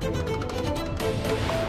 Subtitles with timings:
[0.00, 1.67] Música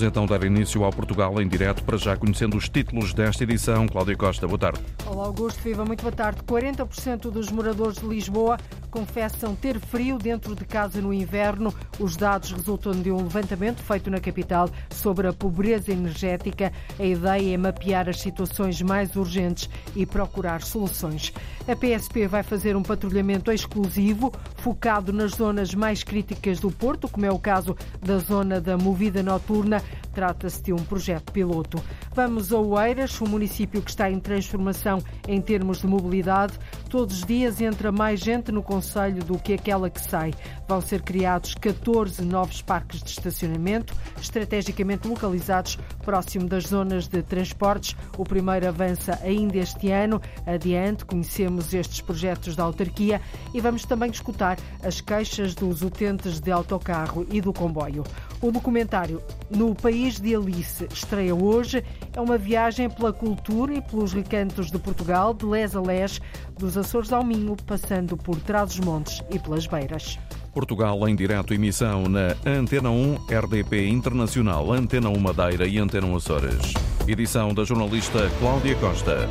[0.00, 3.86] Vamos então dar início ao Portugal em direto, para já conhecendo os títulos desta edição.
[3.86, 4.80] Cláudia Costa, boa tarde.
[5.04, 6.40] Olá, Augusto Viva, muito boa tarde.
[6.42, 8.56] 40% dos moradores de Lisboa
[8.90, 11.74] confessam ter frio dentro de casa no inverno.
[11.98, 16.72] Os dados resultam de um levantamento feito na capital sobre a pobreza energética.
[16.98, 21.30] A ideia é mapear as situações mais urgentes e procurar soluções.
[21.68, 27.26] A PSP vai fazer um patrulhamento exclusivo focado nas zonas mais críticas do Porto, como
[27.26, 29.82] é o caso da zona da movida noturna.
[30.12, 31.82] Trata-se de um projeto piloto.
[32.14, 36.58] Vamos a Oeiras, um município que está em transformação em termos de mobilidade.
[36.88, 40.32] Todos os dias entra mais gente no Conselho do que aquela que sai.
[40.68, 47.96] Vão ser criados 14 novos parques de estacionamento, estrategicamente localizados próximo das zonas de transportes.
[48.18, 50.20] O primeiro avança ainda este ano.
[50.46, 53.20] Adiante, conhecemos estes projetos da autarquia
[53.54, 58.04] e vamos também escutar as queixas dos utentes de autocarro e do comboio.
[58.40, 61.82] O documentário No País de Alice estreia hoje.
[62.14, 66.20] É uma viagem pela cultura e pelos recantos de Portugal, de les a les,
[66.58, 70.18] dos Açores ao Minho, passando por Trás-os-Montes e pelas Beiras.
[70.52, 76.16] Portugal em direto emissão na Antena 1, RDP Internacional, Antena 1 Madeira e Antena 1
[76.16, 76.74] Açores.
[77.06, 79.28] Edição da jornalista Cláudia Costa.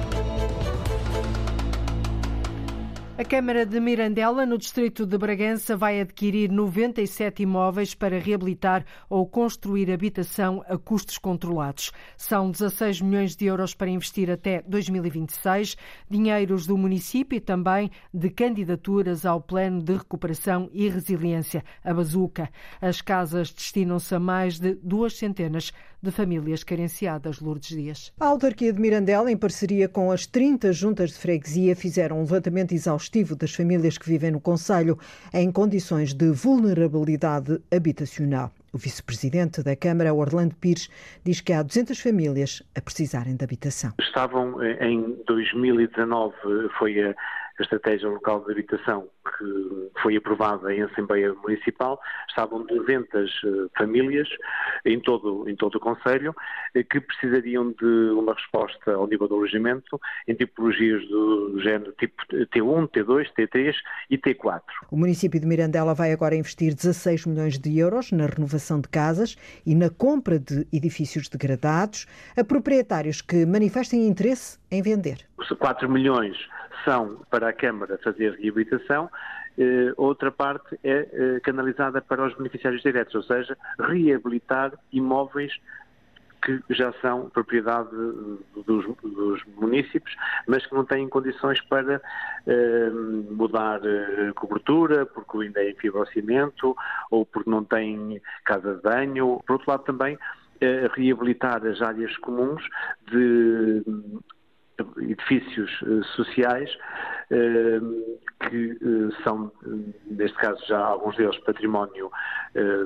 [3.19, 9.27] A Câmara de Mirandela, no distrito de Bragança, vai adquirir 97 imóveis para reabilitar ou
[9.27, 11.91] construir habitação a custos controlados.
[12.15, 15.75] São 16 milhões de euros para investir até 2026,
[16.09, 22.49] dinheiros do município e também de candidaturas ao Plano de Recuperação e Resiliência, a Bazuca.
[22.81, 28.13] As casas destinam-se a mais de duas centenas de famílias carenciadas, Lourdes Dias.
[28.19, 32.71] A autarquia de Mirandela, em parceria com as 30 juntas de freguesia, fizeram um levantamento
[32.71, 34.97] exaustivo das famílias que vivem no Conselho
[35.33, 38.51] em condições de vulnerabilidade habitacional.
[38.71, 40.89] O vice-presidente da Câmara, Orlando Pires,
[41.23, 43.93] diz que há 200 famílias a precisarem de habitação.
[43.99, 46.35] Estavam em 2019,
[46.77, 47.15] foi a
[47.59, 54.27] a estratégia local de habitação que foi aprovada em Assembleia Municipal, estavam 200 eh, famílias
[54.85, 56.33] em todo, em todo o Conselho
[56.73, 62.15] eh, que precisariam de uma resposta ao nível do alojamento em tipologias do género tipo
[62.27, 63.75] T1, T2, T3
[64.09, 64.61] e T4.
[64.91, 69.35] O município de Mirandela vai agora investir 16 milhões de euros na renovação de casas
[69.65, 72.05] e na compra de edifícios degradados
[72.37, 75.17] a proprietários que manifestem interesse em vender.
[75.37, 76.37] Os 4 milhões
[76.85, 79.09] são para a Câmara fazer reabilitação,
[79.57, 85.53] eh, outra parte é eh, canalizada para os beneficiários diretos, ou seja, reabilitar imóveis
[86.41, 87.89] que já são propriedade
[88.65, 90.15] dos, dos, municípios,
[90.47, 92.01] mas que não têm condições para
[92.47, 92.89] eh,
[93.29, 96.75] mudar eh, cobertura, porque ainda é fibrocimento,
[97.11, 99.41] ou porque não têm casa de banho.
[99.45, 100.17] Por outro lado, também
[100.61, 102.63] eh, reabilitar as áreas comuns
[103.11, 103.83] de
[105.01, 106.69] edifícios uh, sociais
[107.29, 109.51] que uh, são,
[110.09, 112.09] neste caso já alguns deles património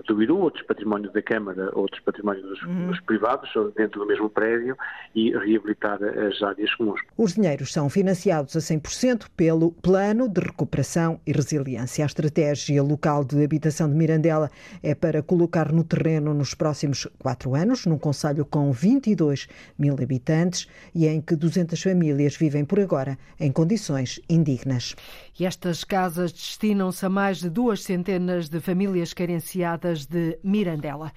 [0.08, 2.88] do Iru, outros património da Câmara, outros património dos, uhum.
[2.88, 4.76] dos, privados, dentro do mesmo prédio
[5.16, 7.00] e reabilitar as áreas comuns.
[7.18, 12.04] Os dinheiros são financiados a 100% pelo Plano de Recuperação e Resiliência.
[12.04, 14.50] A estratégia local de habitação de Mirandela
[14.82, 20.68] é para colocar no terreno nos próximos quatro anos, num conselho com 22 mil habitantes
[20.94, 24.96] e em que 200 famílias vivem por agora em condições indignas.
[25.40, 31.12] E estas casas destinam-se a mais de duas centenas de famílias carenciadas de Mirandela.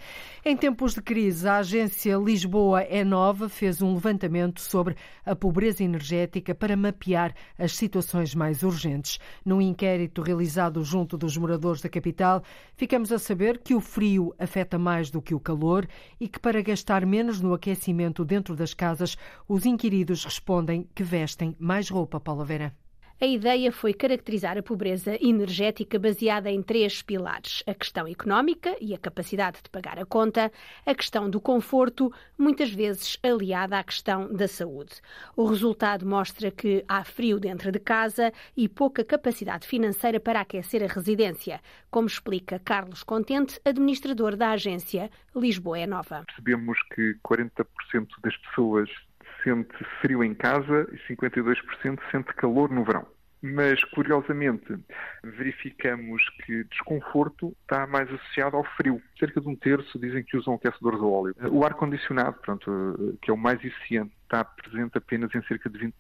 [0.45, 5.85] Em tempos de crise, a agência Lisboa é Nova fez um levantamento sobre a pobreza
[5.85, 9.19] energética para mapear as situações mais urgentes.
[9.45, 12.43] Num inquérito realizado junto dos moradores da capital,
[12.75, 15.87] ficamos a saber que o frio afeta mais do que o calor
[16.21, 19.17] e que para gastar menos no aquecimento dentro das casas,
[19.49, 22.86] os inquiridos respondem que vestem mais roupa, Paula Vera.
[23.19, 28.93] A ideia foi caracterizar a pobreza energética baseada em três pilares: a questão económica e
[28.93, 30.53] a capacidade de pagar a conta,
[30.85, 35.01] a questão do conforto, muitas vezes aliada à questão da saúde.
[35.35, 40.83] O resultado mostra que há frio dentro de casa e pouca capacidade financeira para aquecer
[40.83, 46.23] a residência, como explica Carlos Contente, administrador da agência Lisboa é Nova.
[46.27, 47.65] Percebemos que 40%
[48.23, 48.91] das pessoas
[49.47, 53.07] sente frio em casa e 52% sente calor no verão.
[53.41, 54.77] Mas, curiosamente,
[55.23, 59.01] verificamos que desconforto está mais associado ao frio.
[59.19, 61.35] Cerca de um terço dizem que usam aquecedores a óleo.
[61.53, 62.39] O ar-condicionado,
[63.23, 65.93] que é o mais eficiente está presente apenas em cerca de 20%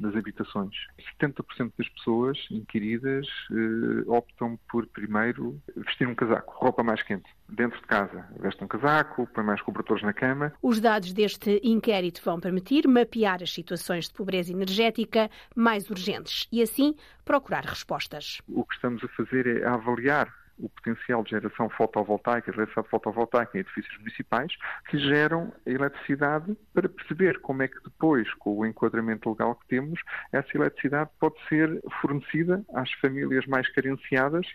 [0.00, 0.74] das habitações.
[1.20, 7.78] 70% das pessoas inquiridas eh, optam por primeiro vestir um casaco, roupa mais quente, dentro
[7.80, 8.26] de casa.
[8.40, 10.52] Veste um casaco, põe mais cobertores na cama.
[10.62, 16.62] Os dados deste inquérito vão permitir mapear as situações de pobreza energética mais urgentes e,
[16.62, 18.40] assim, procurar respostas.
[18.48, 23.56] O que estamos a fazer é avaliar o potencial de geração fotovoltaica, de eletricidade fotovoltaica
[23.56, 24.52] em edifícios municipais,
[24.88, 29.66] que geram a eletricidade para perceber como é que depois, com o enquadramento legal que
[29.68, 30.00] temos,
[30.32, 34.46] essa eletricidade pode ser fornecida às famílias mais carenciadas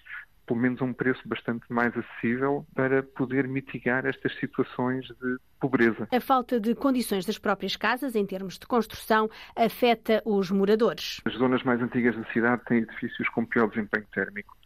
[0.46, 6.08] pelo menos a um preço bastante mais acessível para poder mitigar estas situações de pobreza.
[6.12, 11.22] A falta de condições das próprias casas, em termos de construção, afeta os moradores.
[11.26, 14.58] As zonas mais antigas da cidade têm edifícios com pior desempenho térmico.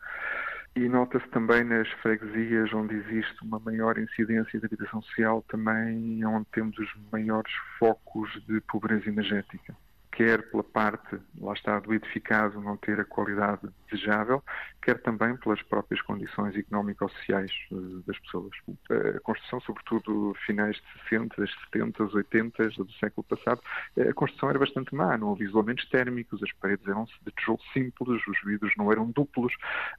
[0.77, 6.27] E nota-se também nas freguesias onde existe uma maior incidência de habitação social, também é
[6.27, 9.75] onde temos os maiores focos de pobreza energética
[10.17, 14.43] quer pela parte, lá está, do edificado não ter a qualidade desejável,
[14.81, 17.75] quer também pelas próprias condições económico-sociais eh,
[18.05, 18.51] das pessoas.
[18.89, 23.61] A construção, sobretudo finais de 60, 70, 80 do século passado,
[23.97, 28.21] a construção era bastante má, não havia isolamentos térmicos, as paredes eram de tijolo simples,
[28.27, 29.53] os vidros não eram duplos,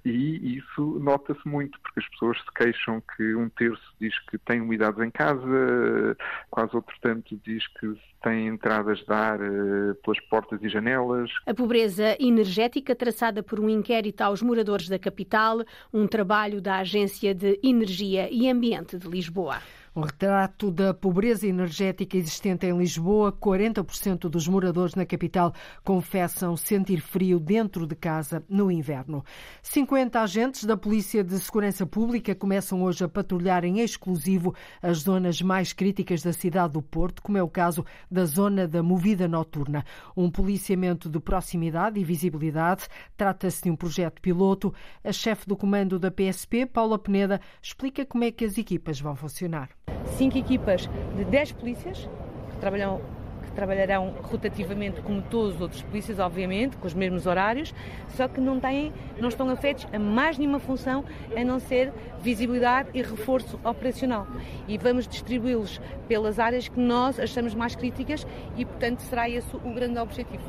[0.05, 4.61] e isso nota-se muito, porque as pessoas se queixam que um terço diz que tem
[4.61, 6.17] umidades em casa,
[6.51, 11.31] quase outro tanto diz que tem entradas de ar eh, pelas portas e janelas.
[11.47, 17.35] A pobreza energética traçada por um inquérito aos moradores da capital, um trabalho da Agência
[17.35, 19.63] de Energia e Ambiente de Lisboa.
[19.99, 23.33] Um retrato da pobreza energética existente em Lisboa.
[23.33, 25.53] 40% dos moradores na capital
[25.83, 29.25] confessam sentir frio dentro de casa no inverno.
[29.61, 35.43] 50 agentes da Polícia de Segurança Pública começam hoje a patrulhar em exclusivo as zonas
[35.43, 39.85] mais críticas da cidade do Porto, como é o caso da zona da movida noturna.
[40.17, 42.87] Um policiamento de proximidade e visibilidade.
[43.17, 44.73] Trata-se de um projeto piloto.
[45.03, 49.17] A chefe do comando da PSP, Paula Peneda, explica como é que as equipas vão
[49.17, 49.71] funcionar
[50.17, 52.09] cinco equipas de 10 polícias
[52.51, 53.01] que trabalham
[53.49, 57.75] que trabalharão rotativamente como todos os outros polícias, obviamente, com os mesmos horários,
[58.11, 61.05] só que não têm, não estão afetos a mais nenhuma função
[61.35, 64.27] a não ser visibilidade e reforço operacional.
[64.67, 68.27] E vamos distribuí-los pelas áreas que nós achamos mais críticas
[68.57, 70.45] e, portanto, será esse o grande objetivo.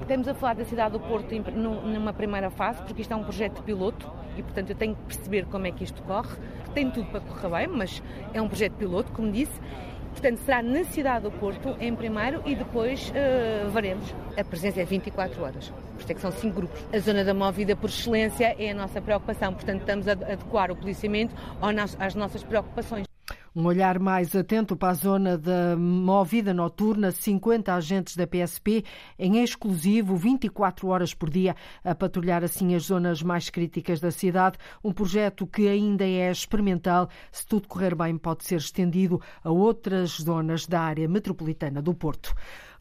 [0.00, 3.62] Estamos a falar da cidade do Porto numa primeira fase, porque isto é um projeto
[3.62, 6.36] piloto e, portanto, eu tenho que perceber como é que isto corre.
[6.74, 8.02] Tem tudo para correr bem, mas
[8.32, 9.60] é um projeto piloto, como disse.
[10.14, 14.14] Portanto, será na cidade do Porto, em primeiro, e depois uh, veremos.
[14.38, 16.86] A presença é 24 horas, por isso é que são cinco grupos.
[16.92, 20.76] A zona da movida por excelência é a nossa preocupação, portanto, estamos a adequar o
[20.76, 21.34] policiamento
[21.98, 23.13] às nossas preocupações.
[23.56, 28.84] Um olhar mais atento para a zona da movida noturna, 50 agentes da PSP
[29.16, 31.54] em exclusivo, 24 horas por dia,
[31.84, 34.58] a patrulhar assim as zonas mais críticas da cidade.
[34.82, 37.08] Um projeto que ainda é experimental.
[37.30, 42.34] Se tudo correr bem, pode ser estendido a outras zonas da área metropolitana do Porto.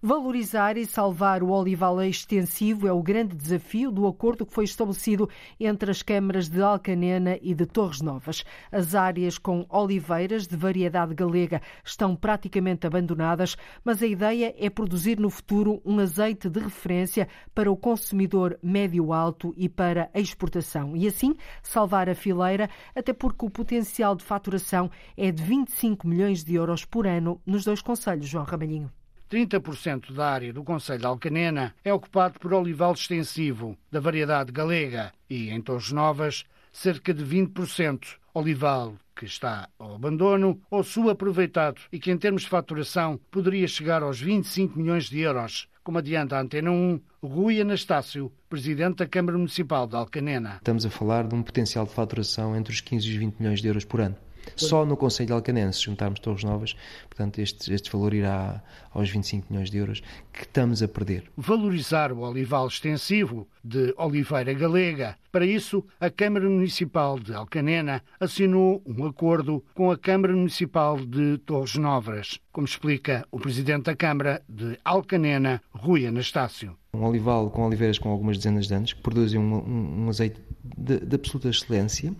[0.06, 5.30] Valorizar e salvar o olival extensivo é o grande desafio do acordo que foi estabelecido
[5.58, 8.44] entre as câmaras de Alcanena e de Torres Novas.
[8.70, 15.18] As áreas com oliveiras de variedade galega estão praticamente abandonadas, mas a ideia é produzir
[15.18, 20.98] no futuro um azeite de referência para o consumidor médio-alto e para a exportação.
[20.98, 26.44] E assim salvar a fileira, até porque o potencial de faturação é de 25 milhões
[26.44, 28.92] de euros por ano nos dois conselhos, João Ramalhinho.
[29.34, 35.12] 30% da área do Conselho de Alcanena é ocupado por olival extensivo da variedade galega
[35.28, 41.98] e, em Torres Novas, cerca de 20% olival que está ao abandono ou subaproveitado e
[41.98, 46.42] que, em termos de faturação, poderia chegar aos 25 milhões de euros, como adianta a
[46.42, 50.58] Antena 1, Rui Anastácio, presidente da Câmara Municipal de Alcanena.
[50.58, 53.62] Estamos a falar de um potencial de faturação entre os 15 e os 20 milhões
[53.62, 54.16] de euros por ano.
[54.56, 56.76] Só no Conselho de Alcanense, se juntarmos Torres Novas,
[57.10, 61.32] portanto, este, este valor irá aos 25 milhões de euros que estamos a perder.
[61.36, 65.18] Valorizar o olival extensivo de Oliveira Galega.
[65.32, 71.38] Para isso, a Câmara Municipal de Alcanena assinou um acordo com a Câmara Municipal de
[71.40, 76.78] Torres Novas, como explica o Presidente da Câmara de Alcanena, Rui Anastácio.
[76.96, 80.40] Um olival com oliveiras com algumas dezenas de anos, que produzem um, um, um azeite
[80.78, 82.14] de, de, absoluta excelência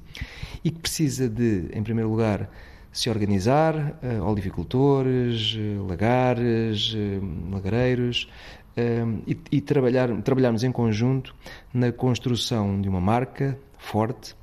[0.64, 2.50] e que precisa de, em primeiro lugar,
[2.92, 8.28] se organizar, uh, olivicultores, uh, lagares, uh, lagareiros,
[9.28, 11.36] e, e trabalhar, trabalharmos em conjunto
[11.72, 14.36] na construção de uma marca forte,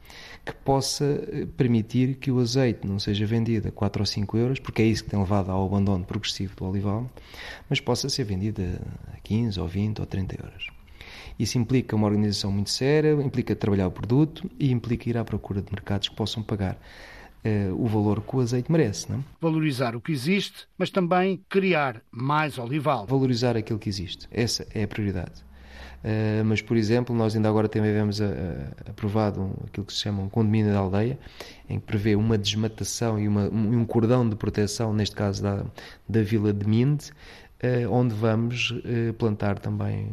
[0.51, 4.59] que possa eh, permitir que o azeite não seja vendido a 4 ou 5 euros,
[4.59, 7.11] porque é isso que tem levado ao abandono progressivo do olival,
[7.69, 8.63] mas possa ser vendido
[9.13, 10.71] a 15 ou 20 ou 30 euros.
[11.39, 15.63] Isso implica uma organização muito séria, implica trabalhar o produto e implica ir à procura
[15.63, 16.77] de mercados que possam pagar
[17.45, 19.11] uh, o valor que o azeite merece.
[19.11, 19.21] Não?
[19.21, 19.23] É?
[19.41, 23.07] Valorizar o que existe, mas também criar mais olival.
[23.07, 24.29] Valorizar aquilo que existe.
[24.31, 25.43] Essa é a prioridade.
[26.03, 29.93] Uh, mas, por exemplo, nós ainda agora também tivemos a, a, aprovado um, aquilo que
[29.93, 31.19] se chama um condomínio da aldeia,
[31.69, 35.65] em que prevê uma desmatação e uma, um, cordão de proteção, neste caso da,
[36.09, 37.11] da vila de Minde,
[37.63, 40.13] uh, onde vamos uh, plantar também,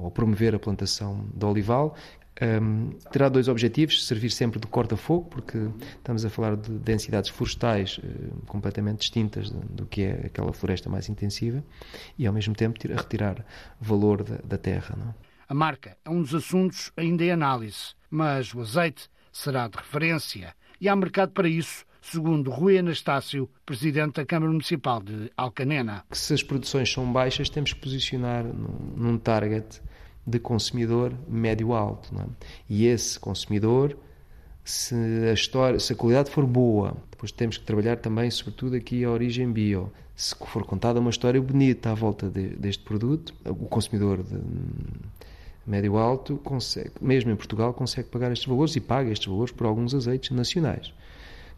[0.00, 1.96] ou, promover a plantação de olival,
[2.42, 5.58] um, terá dois objetivos: servir sempre de corta-fogo, porque
[5.96, 10.90] estamos a falar de densidades florestais uh, completamente distintas do, do, que é aquela floresta
[10.90, 11.64] mais intensiva,
[12.18, 13.44] e ao mesmo tempo tira, retirar
[13.80, 14.94] valor da, da terra.
[14.96, 15.14] Não?
[15.48, 20.54] A marca é um dos assuntos ainda em análise, mas o azeite será de referência
[20.80, 26.04] e há mercado para isso, segundo Rui Anastácio, presidente da Câmara Municipal de Alcanena.
[26.12, 29.80] Se as produções são baixas, temos que posicionar num, num target
[30.26, 32.10] de consumidor médio-alto.
[32.18, 32.24] É?
[32.68, 33.96] E esse consumidor,
[34.64, 34.94] se
[35.30, 39.10] a, história, se a qualidade for boa, depois temos que trabalhar também, sobretudo, aqui a
[39.10, 39.92] origem bio.
[40.14, 44.38] Se for contada uma história bonita à volta de, deste produto, o consumidor de
[45.66, 49.94] médio-alto, consegue, mesmo em Portugal, consegue pagar estes valores e paga estes valores por alguns
[49.94, 50.92] azeites nacionais.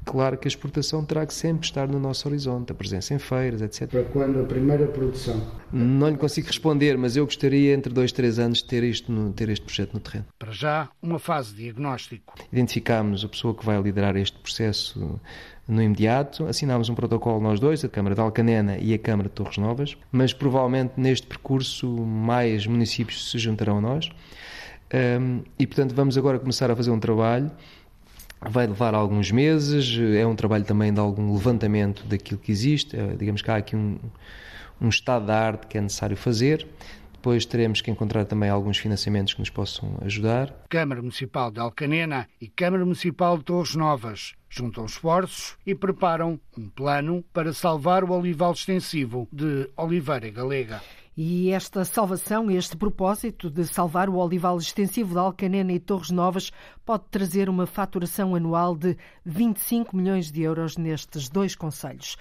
[0.09, 3.61] Claro que a exportação terá que sempre estar no nosso horizonte, a presença em feiras,
[3.61, 3.91] etc.
[3.91, 5.47] Para quando a primeira produção?
[5.71, 9.31] Não lhe consigo responder, mas eu gostaria entre dois, três anos de ter, isto no,
[9.35, 10.25] ter este projeto no terreno.
[10.39, 12.35] Para já, uma fase de diagnóstico.
[12.51, 15.21] Identificámos a pessoa que vai liderar este processo
[15.69, 19.35] no imediato, assinámos um protocolo nós dois, a Câmara de Alcanena e a Câmara de
[19.35, 24.11] Torres Novas, mas provavelmente neste percurso mais municípios se juntarão a nós.
[25.21, 27.51] Um, e portanto vamos agora começar a fazer um trabalho
[28.41, 33.17] vai levar alguns meses, é um trabalho também de algum levantamento daquilo que existe, é,
[33.17, 33.99] digamos que há aqui um,
[34.81, 36.67] um estado da arte que é necessário fazer.
[37.13, 40.55] Depois teremos que encontrar também alguns financiamentos que nos possam ajudar.
[40.69, 46.69] Câmara Municipal de Alcanena e Câmara Municipal de Torres Novas juntam esforços e preparam um
[46.69, 50.81] plano para salvar o olival extensivo de Oliveira Galega.
[51.21, 56.53] E esta salvação, este propósito de salvar o olival extensivo de Alcanena e Torres Novas
[56.87, 62.17] pode trazer uma faturação anual de 25 milhões de euros nestes dois conselhos.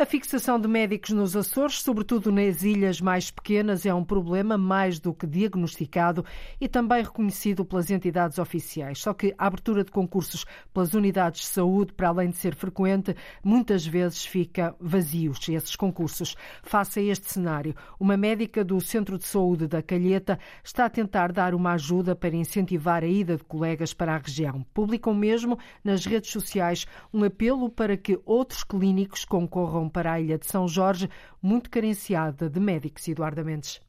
[0.00, 4.98] A fixação de médicos nos Açores, sobretudo nas ilhas mais pequenas, é um problema mais
[4.98, 6.24] do que diagnosticado
[6.58, 8.98] e também reconhecido pelas entidades oficiais.
[8.98, 13.14] Só que a abertura de concursos pelas unidades de saúde, para além de ser frequente,
[13.44, 16.34] muitas vezes fica vazios esses concursos.
[16.62, 21.30] Face a este cenário, uma médica do Centro de Saúde da Calheta está a tentar
[21.30, 24.64] dar uma ajuda para incentivar a ida de colegas para a região.
[24.72, 30.38] Publicam mesmo nas redes sociais um apelo para que outros clínicos concorram para a ilha
[30.38, 31.10] de São Jorge,
[31.42, 33.80] muito carenciada de médicos, Eduardo Mendes.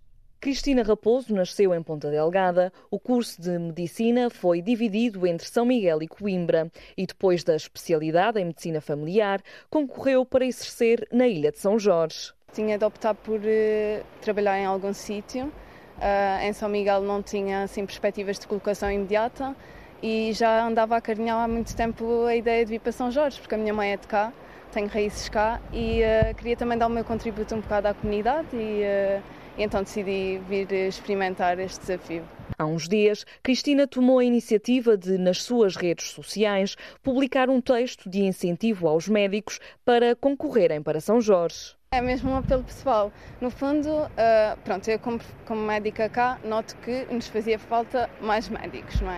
[0.41, 2.74] Cristina Raposo nasceu em Ponta Delgada.
[2.89, 8.39] O curso de medicina foi dividido entre São Miguel e Coimbra e depois da especialidade
[8.39, 9.39] em medicina familiar,
[9.70, 12.34] concorreu para exercer na Ilha de São Jorge.
[12.53, 15.46] Tinha de optar por uh, trabalhar em algum sítio.
[15.46, 19.55] Uh, em São Miguel não tinha assim perspectivas de colocação imediata
[20.01, 23.39] e já andava a carinhar há muito tempo a ideia de vir para São Jorge,
[23.39, 24.34] porque a minha mãe é de cá
[24.72, 28.48] tenho raízes cá e uh, queria também dar o meu contributo um bocado à comunidade
[28.54, 29.24] e, uh,
[29.58, 32.24] então decidi vir experimentar este desafio.
[32.58, 38.10] Há uns dias, Cristina tomou a iniciativa de, nas suas redes sociais, publicar um texto
[38.10, 41.75] de incentivo aos médicos para concorrerem para São Jorge.
[41.94, 43.12] É mesmo um apelo pessoal.
[43.42, 48.48] No fundo, uh, pronto, eu como, como médica cá noto que nos fazia falta mais
[48.48, 49.18] médicos, não é?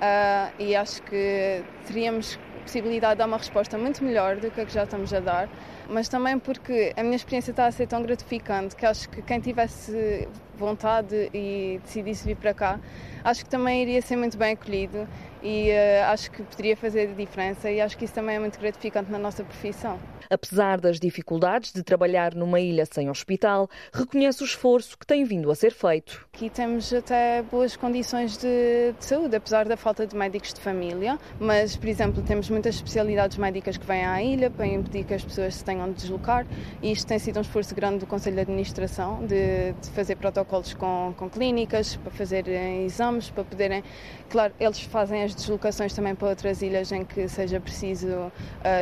[0.00, 2.38] Uh, e acho que teríamos
[2.70, 5.48] possibilidade de dar uma resposta muito melhor do que a que já estamos a dar,
[5.88, 9.40] mas também porque a minha experiência está a ser tão gratificante que acho que quem
[9.40, 10.28] tivesse
[10.60, 12.80] vontade e decidisse vir para cá,
[13.24, 15.08] acho que também iria ser muito bem acolhido
[15.42, 18.58] e uh, acho que poderia fazer a diferença e acho que isso também é muito
[18.58, 19.98] gratificante na nossa profissão.
[20.28, 25.50] Apesar das dificuldades de trabalhar numa ilha sem hospital, reconhece o esforço que tem vindo
[25.50, 26.28] a ser feito.
[26.32, 31.18] Aqui temos até boas condições de, de saúde, apesar da falta de médicos de família,
[31.40, 35.24] mas, por exemplo, temos muitas especialidades médicas que vêm à ilha para impedir que as
[35.24, 36.46] pessoas se tenham de deslocar
[36.80, 40.49] e isto tem sido um esforço grande do Conselho de Administração de, de fazer protocolos
[40.74, 43.82] com, com clínicas, para fazer eh, exames, para poderem.
[44.28, 48.32] Claro, eles fazem as deslocações também para outras ilhas em que seja preciso uh,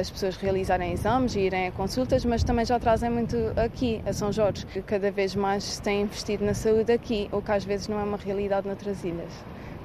[0.01, 4.33] as pessoas realizarem exames irem a consultas, mas também já trazem muito aqui, a São
[4.33, 7.89] Jorge, que cada vez mais se tem investido na saúde aqui, o que às vezes
[7.89, 9.33] não é uma realidade noutras ilhas,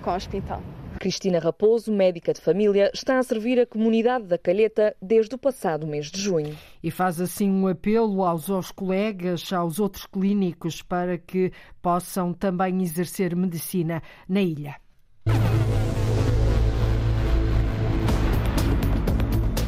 [0.01, 0.61] com o hospital.
[1.03, 5.85] Cristina Raposo, médica de família, está a servir a comunidade da Calheta desde o passado
[5.85, 6.57] mês de junho.
[6.81, 12.81] E faz assim um apelo aos, aos colegas, aos outros clínicos, para que possam também
[12.81, 14.77] exercer medicina na ilha.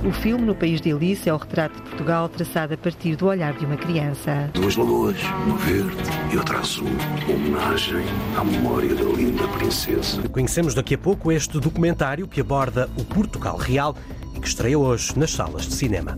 [0.06, 3.26] O filme No País de Alice é o retrato de Portugal traçado a partir do
[3.26, 4.52] olhar de uma criança.
[4.54, 5.96] Duas lagoas, uma verde
[6.32, 6.88] e outra azul.
[7.28, 8.06] Homenagem
[8.38, 10.22] à memória da linda princesa.
[10.30, 13.98] Conhecemos daqui a pouco este documentário que aborda o Portugal Real
[14.36, 16.16] e que estreia hoje nas salas de cinema.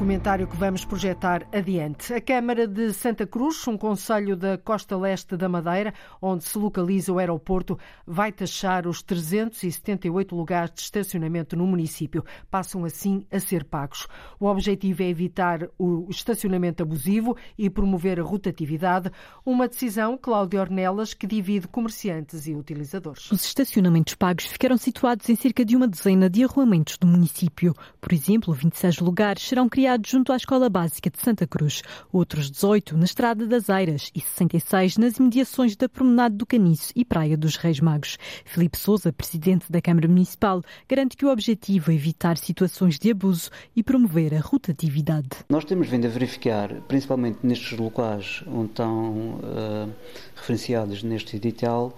[0.00, 2.14] Documentário que vamos projetar adiante.
[2.14, 5.92] A Câmara de Santa Cruz, um conselho da costa leste da Madeira,
[6.22, 12.24] onde se localiza o aeroporto, vai taxar os 378 lugares de estacionamento no município.
[12.50, 14.08] Passam assim a ser pagos.
[14.40, 19.10] O objetivo é evitar o estacionamento abusivo e promover a rotatividade,
[19.44, 23.30] uma decisão, Cláudia Ornelas, que divide comerciantes e utilizadores.
[23.30, 27.74] Os estacionamentos pagos ficaram situados em cerca de uma dezena de arruamentos do município.
[28.00, 31.82] Por exemplo, 26 lugares serão criados junto à Escola Básica de Santa Cruz,
[32.12, 37.04] outros 18 na Estrada das Eiras e 66 nas imediações da Promenade do Caniço e
[37.04, 38.18] Praia dos Reis Magos.
[38.44, 43.50] Filipe Souza, presidente da Câmara Municipal, garante que o objetivo é evitar situações de abuso
[43.74, 45.28] e promover a rotatividade.
[45.48, 49.92] Nós temos vindo a verificar, principalmente nestes locais onde estão uh,
[50.36, 51.96] referenciados neste edital,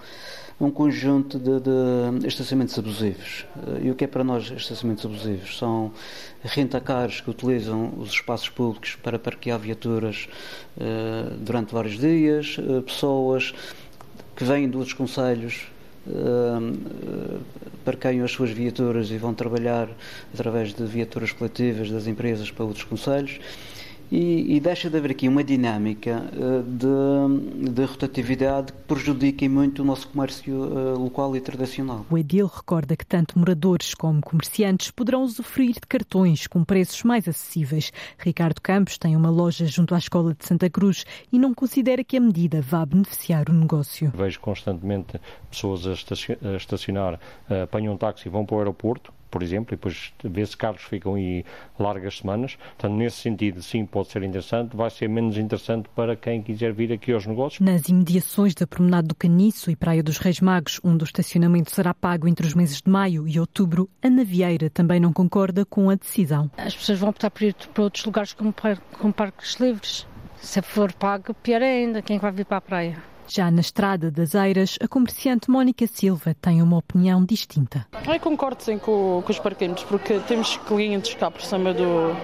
[0.61, 3.45] um conjunto de, de estacionamentos abusivos.
[3.83, 5.59] E o que é para nós estacionamentos abusivos?
[5.59, 5.93] São
[6.43, 10.29] rentacares que utilizam os espaços públicos para parquear viaturas
[10.77, 13.53] uh, durante vários dias, uh, pessoas
[14.37, 15.67] que vêm de outros conselhos
[17.85, 19.89] parqueiam as suas viaturas e vão trabalhar
[20.35, 23.39] através de viaturas coletivas das empresas para outros conselhos
[24.13, 29.81] e, e deixa de haver aqui uma dinâmica uh, de, de, rotatividade que prejudique muito
[29.81, 32.05] o nosso comércio uh, local e tradicional.
[32.11, 37.27] O Edil recorda que tanto moradores como comerciantes poderão usufruir de cartões com preços mais
[37.27, 37.91] acessíveis.
[38.19, 42.19] Ricardo Campos tem uma loja junto à Escola de Santa Cruz e não considera que
[42.19, 44.13] a medida vá beneficiar o negócio.
[44.15, 45.19] Vejo constantemente
[45.51, 49.77] pessoas a estacionar, eh, apanham um táxi e vão para o aeroporto por exemplo, e
[49.77, 51.45] depois vê-se carros ficam aí
[51.79, 52.57] largas semanas.
[52.77, 56.93] Portanto, nesse sentido, sim, pode ser interessante, vai ser menos interessante para quem quiser vir
[56.93, 57.59] aqui aos negócios.
[57.61, 61.95] Nas imediações da Promenade do Caniço e Praia dos Reis Magos, onde o estacionamento será
[61.95, 65.95] pago entre os meses de maio e outubro, a Navieira também não concorda com a
[65.95, 66.51] decisão.
[66.59, 68.55] As pessoas vão optar por ir para outros lugares como,
[68.99, 70.07] como parques livres.
[70.37, 73.12] Se for pago, pior ainda, quem é vai vir para a praia?
[73.27, 77.87] Já na Estrada das Eiras, a comerciante Mónica Silva tem uma opinião distinta.
[78.07, 82.15] Eu concordo sim com, com os parquímetros, porque temos clientes cá por cima do,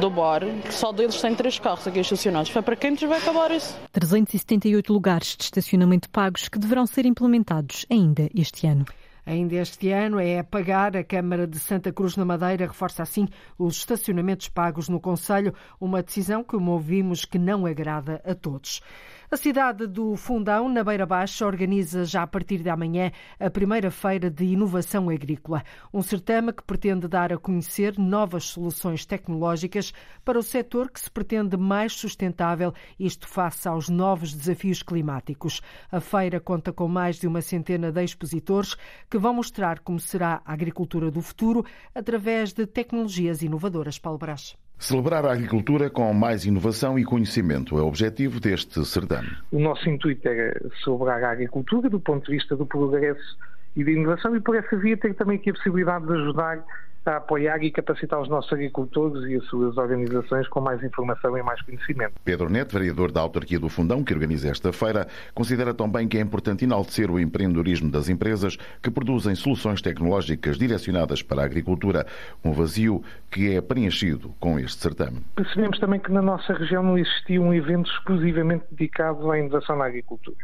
[0.00, 2.50] do bar, que só deles têm três carros aqui estacionados.
[2.50, 3.76] Foi para quem vai acabar isso.
[3.92, 8.84] 378 lugares de estacionamento pagos que deverão ser implementados ainda este ano.
[9.26, 10.96] Ainda este ano é a pagar.
[10.96, 13.26] A Câmara de Santa Cruz na Madeira reforça assim
[13.58, 18.82] os estacionamentos pagos no Conselho, uma decisão que ouvimos que não agrada a todos.
[19.30, 23.10] A cidade do Fundão, na Beira Baixa, organiza já a partir de amanhã
[23.40, 25.64] a primeira feira de inovação agrícola.
[25.92, 31.10] Um certame que pretende dar a conhecer novas soluções tecnológicas para o setor que se
[31.10, 35.62] pretende mais sustentável, isto face aos novos desafios climáticos.
[35.90, 38.76] A feira conta com mais de uma centena de expositores
[39.10, 43.98] que vão mostrar como será a agricultura do futuro através de tecnologias inovadoras.
[43.98, 44.54] Paulo Brás.
[44.84, 49.30] Celebrar a agricultura com mais inovação e conhecimento é o objetivo deste certame.
[49.50, 50.52] O nosso intuito é
[50.84, 53.38] celebrar a agricultura do ponto de vista do progresso
[53.74, 56.62] e da inovação e por essa via ter também aqui a possibilidade de ajudar
[57.10, 61.42] a apoiar e capacitar os nossos agricultores e as suas organizações com mais informação e
[61.42, 62.14] mais conhecimento.
[62.24, 66.20] Pedro Neto, vereador da autarquia do Fundão, que organiza esta feira, considera também que é
[66.20, 72.06] importante enaltecer o empreendedorismo das empresas que produzem soluções tecnológicas direcionadas para a agricultura,
[72.44, 75.20] um vazio que é preenchido com este certame.
[75.34, 79.86] Percebemos também que na nossa região não existia um evento exclusivamente dedicado à inovação na
[79.86, 80.36] agricultura.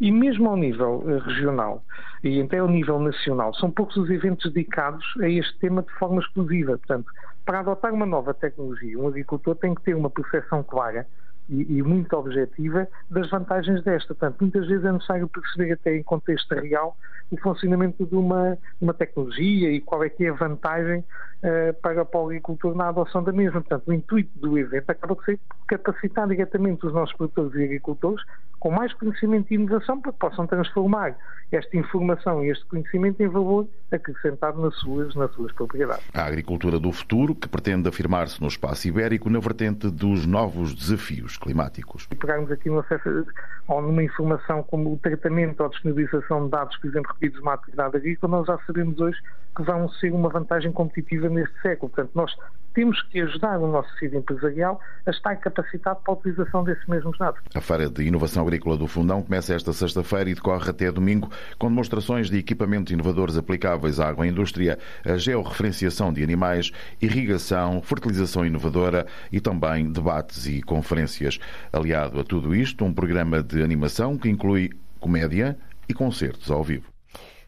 [0.00, 1.84] E mesmo ao nível eh, regional
[2.22, 6.20] e até ao nível nacional, são poucos os eventos dedicados a este tema de forma
[6.20, 6.78] exclusiva.
[6.78, 7.06] Portanto,
[7.44, 11.06] para adotar uma nova tecnologia, um agricultor tem que ter uma percepção clara
[11.48, 14.14] e, e, muito objetiva das vantagens desta.
[14.14, 16.96] Portanto, muitas vezes é necessário perceber até em contexto real
[17.30, 22.04] o funcionamento de uma, uma tecnologia e qual é que é a vantagem uh, para,
[22.04, 23.60] para o agricultor na adoção da mesma.
[23.60, 28.24] Portanto, o intuito do evento acaba por ser capacitar diretamente os nossos produtores e agricultores
[28.64, 31.14] com mais conhecimento e inovação para que possam transformar
[31.52, 36.02] esta informação e este conhecimento em valor acrescentado nas suas, nas suas propriedades.
[36.14, 41.36] A agricultura do futuro, que pretende afirmar-se no espaço ibérico na vertente dos novos desafios
[41.36, 42.08] climáticos.
[42.10, 43.26] E pegarmos aqui no acesso
[43.68, 47.52] ou numa informação como o tratamento ou disponibilização de dados, por exemplo, repetidos de uma
[47.52, 49.20] atividade agrícola, nós já sabemos hoje
[49.54, 51.90] que vão ser uma vantagem competitiva neste século.
[51.90, 52.34] Portanto, nós
[52.74, 57.16] temos que ajudar o nosso tecido empresarial a estar capacitado para a utilização desses mesmos
[57.16, 57.40] dados.
[57.54, 61.68] A Feira de Inovação Agrícola do Fundão começa esta sexta-feira e decorre até domingo, com
[61.68, 69.40] demonstrações de equipamentos inovadores aplicáveis à agroindústria, a georreferenciação de animais, irrigação, fertilização inovadora e
[69.40, 71.38] também debates e conferências.
[71.72, 76.94] Aliado a tudo isto, um programa de animação que inclui comédia e concertos ao vivo.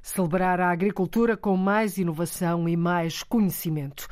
[0.02, 4.06] Celebrar a agricultura com mais inovação e mais conhecimento.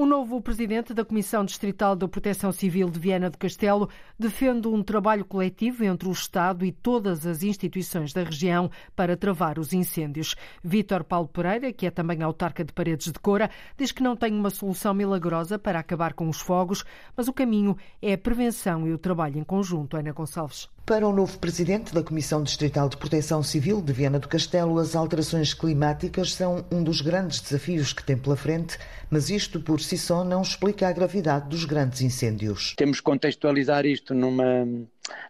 [0.00, 3.86] O novo presidente da Comissão Distrital da Proteção Civil de Viana do Castelo
[4.18, 9.58] defende um trabalho coletivo entre o Estado e todas as instituições da região para travar
[9.58, 10.34] os incêndios.
[10.64, 14.32] Vítor Paulo Pereira, que é também autarca de Paredes de Cora, diz que não tem
[14.32, 16.82] uma solução milagrosa para acabar com os fogos,
[17.14, 19.98] mas o caminho é a prevenção e o trabalho em conjunto.
[19.98, 20.70] Ana Gonçalves.
[20.90, 24.96] Para o novo presidente da Comissão Distrital de Proteção Civil de Viana do Castelo, as
[24.96, 28.76] alterações climáticas são um dos grandes desafios que tem pela frente,
[29.08, 32.74] mas isto por si só não explica a gravidade dos grandes incêndios.
[32.76, 34.66] Temos que contextualizar isto numa,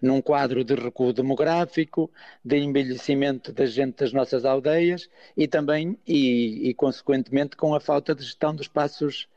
[0.00, 2.10] num quadro de recuo demográfico,
[2.42, 8.14] de envelhecimento da gente das nossas aldeias e também, e, e consequentemente, com a falta
[8.14, 9.28] de gestão dos espaços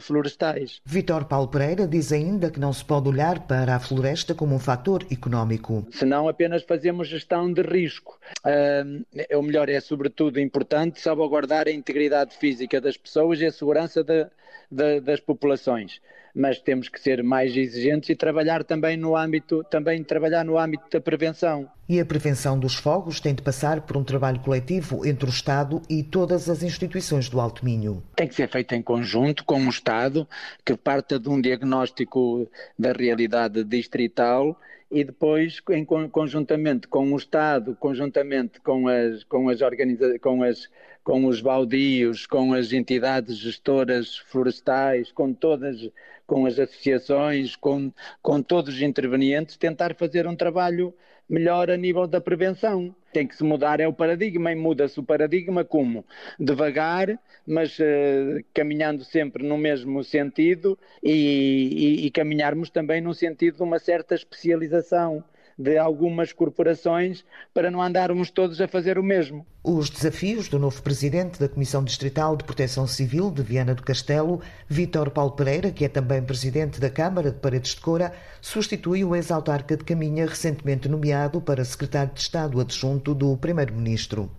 [0.00, 0.80] florestais.
[0.84, 4.58] Vitor Paulo Pereira diz ainda que não se pode olhar para a floresta como um
[4.58, 5.86] fator económico.
[5.90, 8.18] Senão apenas fazemos gestão de risco.
[8.44, 14.02] Uh, o melhor é, sobretudo, importante salvaguardar a integridade física das pessoas e a segurança
[14.02, 14.26] de,
[14.70, 16.00] de, das populações
[16.38, 20.84] mas temos que ser mais exigentes e trabalhar também no âmbito, também trabalhar no âmbito
[20.88, 21.68] da prevenção.
[21.88, 25.82] E a prevenção dos fogos tem de passar por um trabalho coletivo entre o Estado
[25.90, 28.04] e todas as instituições do Alto Minho.
[28.14, 30.28] Tem que ser feito em conjunto com o Estado,
[30.64, 32.48] que parta de um diagnóstico
[32.78, 34.56] da realidade distrital
[34.90, 40.68] e depois, em, conjuntamente com o Estado, conjuntamente com as, com as, organiza com as
[41.08, 45.88] com os baldios, com as entidades gestoras florestais, com todas,
[46.26, 47.90] com as associações, com,
[48.20, 50.92] com todos os intervenientes, tentar fazer um trabalho
[51.26, 52.94] melhor a nível da prevenção.
[53.10, 56.04] Tem que se mudar é o paradigma e muda-se o paradigma como?
[56.38, 63.56] Devagar, mas uh, caminhando sempre no mesmo sentido e, e, e caminharmos também no sentido
[63.56, 65.24] de uma certa especialização
[65.58, 69.44] de algumas corporações para não andarmos todos a fazer o mesmo.
[69.64, 74.40] Os desafios do novo presidente da Comissão Distrital de Proteção Civil de Viana do Castelo,
[74.68, 79.16] Vítor Paulo Pereira, que é também presidente da Câmara de Paredes de Cora, substitui o
[79.16, 84.30] ex-autarca de Caminha, recentemente nomeado para secretário de Estado adjunto do Primeiro-Ministro.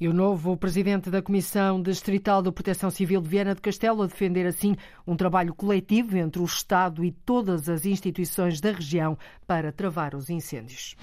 [0.00, 4.06] E o novo presidente da Comissão Distrital de Proteção Civil de Viana do Castelo a
[4.06, 4.76] defender assim
[5.06, 10.28] um trabalho coletivo entre o Estado e todas as instituições da região para travar os
[10.28, 10.96] incêndios.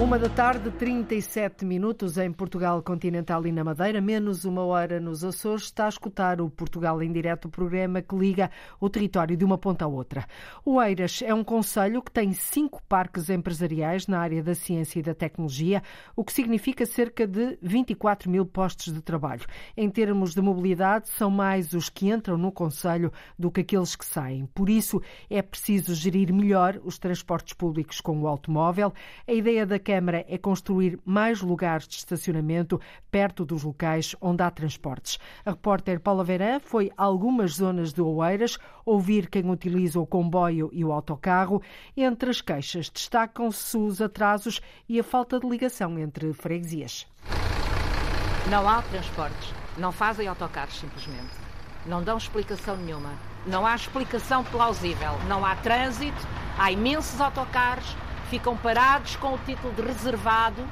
[0.00, 5.22] Uma da tarde, 37 minutos em Portugal Continental e na Madeira, menos uma hora nos
[5.22, 9.44] Açores, está a escutar o Portugal em direto, o programa que liga o território de
[9.44, 10.24] uma ponta à outra.
[10.64, 15.02] O Eiras é um conselho que tem cinco parques empresariais na área da ciência e
[15.02, 15.82] da tecnologia,
[16.16, 19.44] o que significa cerca de 24 mil postos de trabalho.
[19.76, 24.06] Em termos de mobilidade, são mais os que entram no conselho do que aqueles que
[24.06, 24.46] saem.
[24.54, 28.94] Por isso, é preciso gerir melhor os transportes públicos com o automóvel.
[29.28, 34.48] A ideia da Câmara é construir mais lugares de estacionamento perto dos locais onde há
[34.48, 35.18] transportes.
[35.44, 40.70] A repórter Paula Verã foi a algumas zonas de Oeiras ouvir quem utiliza o comboio
[40.72, 41.60] e o autocarro.
[41.96, 47.04] Entre as queixas destacam-se os atrasos e a falta de ligação entre freguesias.
[48.48, 51.34] Não há transportes, não fazem autocarros simplesmente.
[51.84, 53.10] Não dão explicação nenhuma.
[53.44, 55.18] Não há explicação plausível.
[55.26, 57.96] Não há trânsito, há imensos autocarros,
[58.30, 60.64] ficam parados com o título de reservado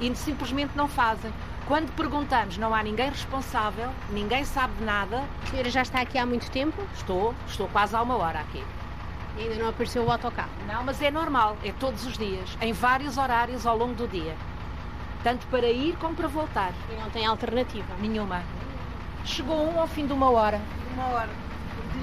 [0.00, 1.32] e simplesmente não fazem.
[1.66, 5.22] Quando perguntamos, não há ninguém responsável, ninguém sabe de nada.
[5.44, 6.82] A senhora já está aqui há muito tempo?
[6.94, 8.62] Estou, estou quase há uma hora aqui.
[9.38, 10.50] E ainda não apareceu o autocarro?
[10.66, 14.34] Não, mas é normal, é todos os dias, em vários horários ao longo do dia.
[15.22, 16.72] Tanto para ir como para voltar.
[16.92, 17.94] E não tem alternativa?
[17.98, 18.42] Nenhuma.
[19.24, 20.60] Chegou um ao fim de uma hora.
[20.92, 21.30] Uma hora.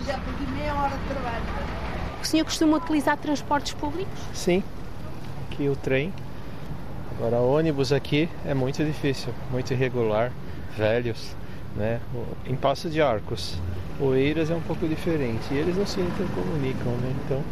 [0.05, 1.43] Já perdi meia hora de trabalho.
[2.19, 4.19] O senhor costuma utilizar transportes públicos?
[4.33, 4.63] Sim,
[5.51, 6.13] aqui o trem.
[7.17, 10.31] Agora ônibus aqui é muito difícil, muito irregular,
[10.77, 11.35] velhos,
[11.75, 11.99] né?
[12.47, 13.57] Em Passo de Arcos
[13.99, 17.13] Oeiras é um pouco diferente e eles não se intercomunicam, né?
[17.25, 17.43] Então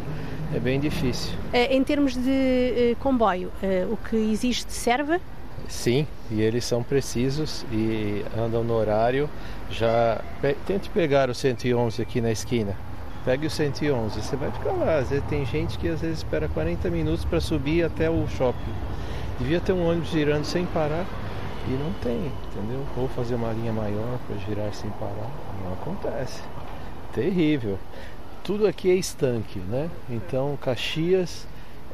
[0.54, 1.32] é bem difícil.
[1.52, 5.20] Eh, em termos de eh, comboio, eh, o que existe serve?
[5.68, 9.30] Sim, e eles são precisos e andam no horário.
[9.70, 10.20] Já
[10.66, 12.74] tente pegar o 111 aqui na esquina.
[13.24, 15.00] Pegue o 111, você vai ficar lá.
[15.00, 18.72] Vezes tem gente que às vezes espera 40 minutos para subir até o shopping.
[19.38, 21.04] Devia ter um ônibus girando sem parar
[21.66, 22.84] e não tem, entendeu?
[22.96, 25.30] Ou fazer uma linha maior para girar sem parar.
[25.64, 26.40] Não acontece.
[27.12, 27.78] Terrível.
[28.42, 29.90] Tudo aqui é estanque, né?
[30.08, 31.46] Então Caxias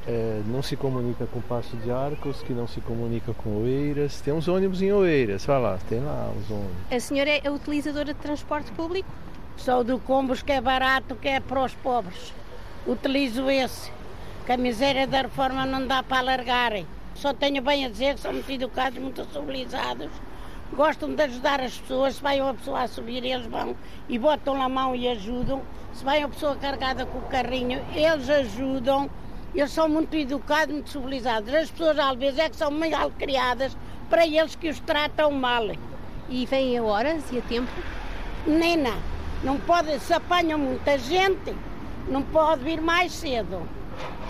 [0.06, 4.20] é, não se comunica com Passo de Arcos, que não se comunica com Oeiras.
[4.20, 6.76] Tem uns ônibus em Oeiras, vai lá, tem lá os ônibus.
[6.90, 9.08] A senhora é utilizadora de transporte público?
[9.56, 12.32] Sou do Combos, que é barato, que é para os pobres.
[12.86, 13.90] Utilizo esse,
[14.44, 16.86] que a miséria da reforma não dá para alargarem.
[17.14, 20.10] Só tenho bem a dizer que são muito educados, muito civilizados.
[20.72, 22.16] Gostam de ajudar as pessoas.
[22.16, 23.74] Se vai uma pessoa a subir, eles vão
[24.08, 25.62] e botam a mão e ajudam.
[25.94, 29.10] Se vai uma pessoa carregada com o carrinho, eles ajudam.
[29.54, 31.52] Eles são muito educados, muito civilizados.
[31.52, 33.76] As pessoas, às vezes, é que são mal criadas
[34.10, 35.64] para eles que os tratam mal.
[36.28, 37.72] E vêm a horas e a tempo?
[38.46, 38.92] Nena,
[39.42, 41.54] não pode, se apanha muita gente,
[42.08, 43.62] não pode vir mais cedo.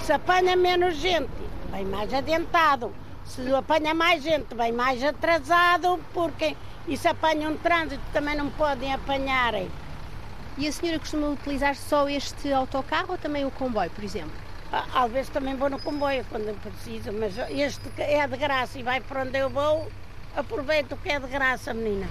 [0.01, 1.31] Se apanha menos gente,
[1.71, 2.93] vem mais adiantado.
[3.25, 6.57] Se apanha mais gente, vem mais atrasado, porque
[6.89, 9.55] e se apanha um trânsito também não podem apanhar.
[10.57, 14.33] E a senhora costuma utilizar só este autocarro ou também o comboio, por exemplo?
[14.95, 19.01] Às vezes também vou no comboio quando preciso, mas este é de graça e vai
[19.01, 19.91] para onde eu vou,
[20.37, 22.07] aproveito que é de graça, menina.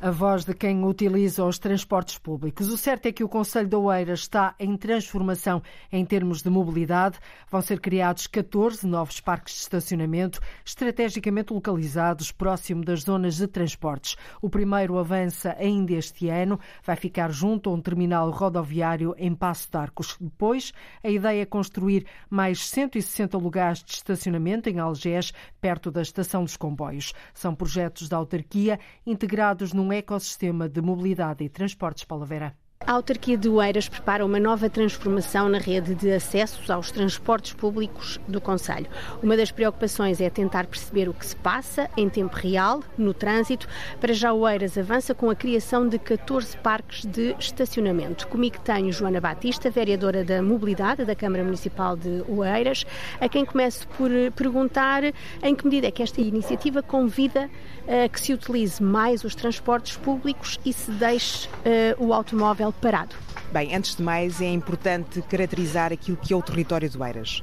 [0.00, 2.68] A voz de quem utiliza os transportes públicos.
[2.68, 7.18] O certo é que o Conselho de Oeiras está em transformação em termos de mobilidade.
[7.50, 14.16] Vão ser criados 14 novos parques de estacionamento estrategicamente localizados próximo das zonas de transportes.
[14.40, 19.68] O primeiro avança ainda este ano, vai ficar junto a um terminal rodoviário em Passo
[19.68, 20.16] de Arcos.
[20.20, 26.44] Depois, a ideia é construir mais 160 lugares de estacionamento em Algés, perto da estação
[26.44, 27.12] dos comboios.
[27.34, 32.67] São projetos da autarquia integrados num um ecossistema de mobilidade e transportes para Vera.
[32.88, 38.18] A autarquia de Oeiras prepara uma nova transformação na rede de acessos aos transportes públicos
[38.26, 38.86] do Conselho.
[39.22, 43.68] Uma das preocupações é tentar perceber o que se passa em tempo real no trânsito.
[44.00, 48.26] Para já Oeiras avança com a criação de 14 parques de estacionamento.
[48.26, 52.86] Comigo tenho Joana Batista, vereadora da Mobilidade da Câmara Municipal de Oeiras,
[53.20, 55.02] a quem começo por perguntar
[55.42, 57.50] em que medida é que esta iniciativa convida
[57.86, 63.14] a que se utilize mais os transportes públicos e se deixe uh, o automóvel parado.
[63.50, 67.42] Bem, antes de mais é importante caracterizar aquilo que é o território do Eiras.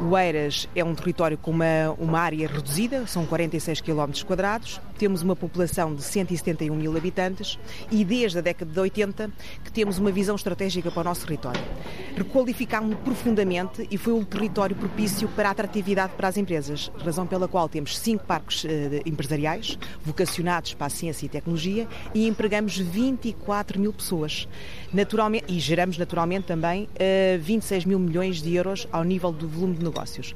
[0.00, 4.10] O Eiras é um território com uma, uma área reduzida, são 46 km
[4.98, 7.58] temos uma população de 171 mil habitantes
[7.90, 9.30] e desde a década de 80
[9.64, 11.60] que temos uma visão estratégica para o nosso território.
[12.16, 17.48] Requalificámos-lo profundamente e foi um território propício para a atratividade para as empresas, razão pela
[17.48, 23.80] qual temos cinco parques eh, empresariais vocacionados para a ciência e tecnologia e empregamos 24
[23.80, 24.48] mil pessoas.
[24.92, 29.48] Naturalmente, e geramos naturalmente também uh, eh, 26 mil milhões de euros ao nível do
[29.48, 30.34] volume de negócios.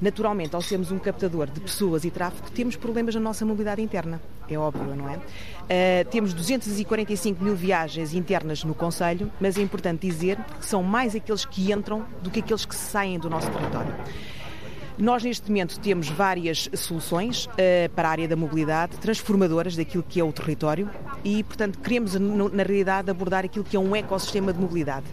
[0.00, 4.20] Naturalmente, ao sermos um captador de pessoas e tráfego, temos problemas na nossa mobilidade interna.
[4.48, 5.16] É óbvio, não é?
[5.16, 11.14] Uh, temos 245 mil viagens internas no Conselho, mas é importante dizer que são mais
[11.14, 13.94] aqueles que entram do que aqueles que saem do nosso território.
[14.96, 20.20] Nós, neste momento, temos várias soluções uh, para a área da mobilidade, transformadoras daquilo que
[20.20, 20.88] é o território
[21.24, 25.06] e, portanto, queremos, na realidade, abordar aquilo que é um ecossistema de mobilidade,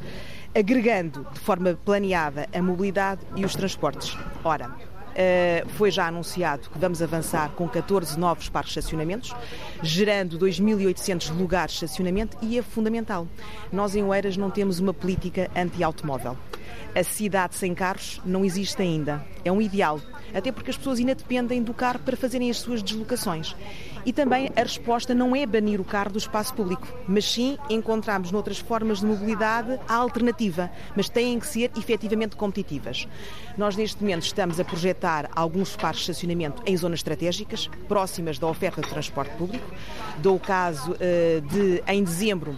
[0.54, 4.16] agregando de forma planeada a mobilidade e os transportes.
[4.44, 9.36] Ora, Uh, foi já anunciado que vamos avançar com 14 novos parques de estacionamentos,
[9.84, 13.28] gerando 2.800 lugares de estacionamento e é fundamental.
[13.74, 16.38] Nós em Oeiras não temos uma política anti-automóvel
[16.96, 19.26] a cidade sem carros não existe ainda.
[19.44, 20.00] É um ideal,
[20.34, 23.56] até porque as pessoas ainda dependem do carro para fazerem as suas deslocações.
[24.06, 28.32] E também a resposta não é banir o carro do espaço público, mas sim encontrarmos
[28.32, 33.08] noutras formas de mobilidade a alternativa, mas têm que ser efetivamente competitivas.
[33.58, 38.48] Nós neste momento estamos a projetar alguns parques de estacionamento em zonas estratégicas, próximas da
[38.48, 39.66] oferta de transporte público.
[40.18, 42.58] Dou o caso uh, de, em dezembro,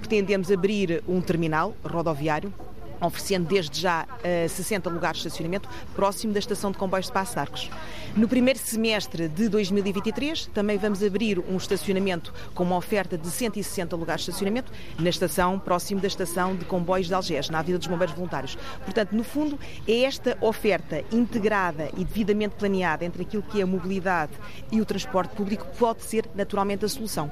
[0.00, 2.52] pretendemos abrir um terminal rodoviário
[3.02, 7.34] oferecendo desde já uh, 60 lugares de estacionamento próximo da estação de comboios de Passo
[7.34, 7.70] de Arcos.
[8.16, 13.96] No primeiro semestre de 2023 também vamos abrir um estacionamento com uma oferta de 160
[13.96, 17.88] lugares de estacionamento na estação próximo da estação de comboios de Algés, na Avenida dos
[17.88, 18.56] Bombeiros Voluntários.
[18.84, 23.66] Portanto, no fundo, é esta oferta integrada e devidamente planeada entre aquilo que é a
[23.66, 24.32] mobilidade
[24.70, 27.30] e o transporte público que pode ser naturalmente a solução.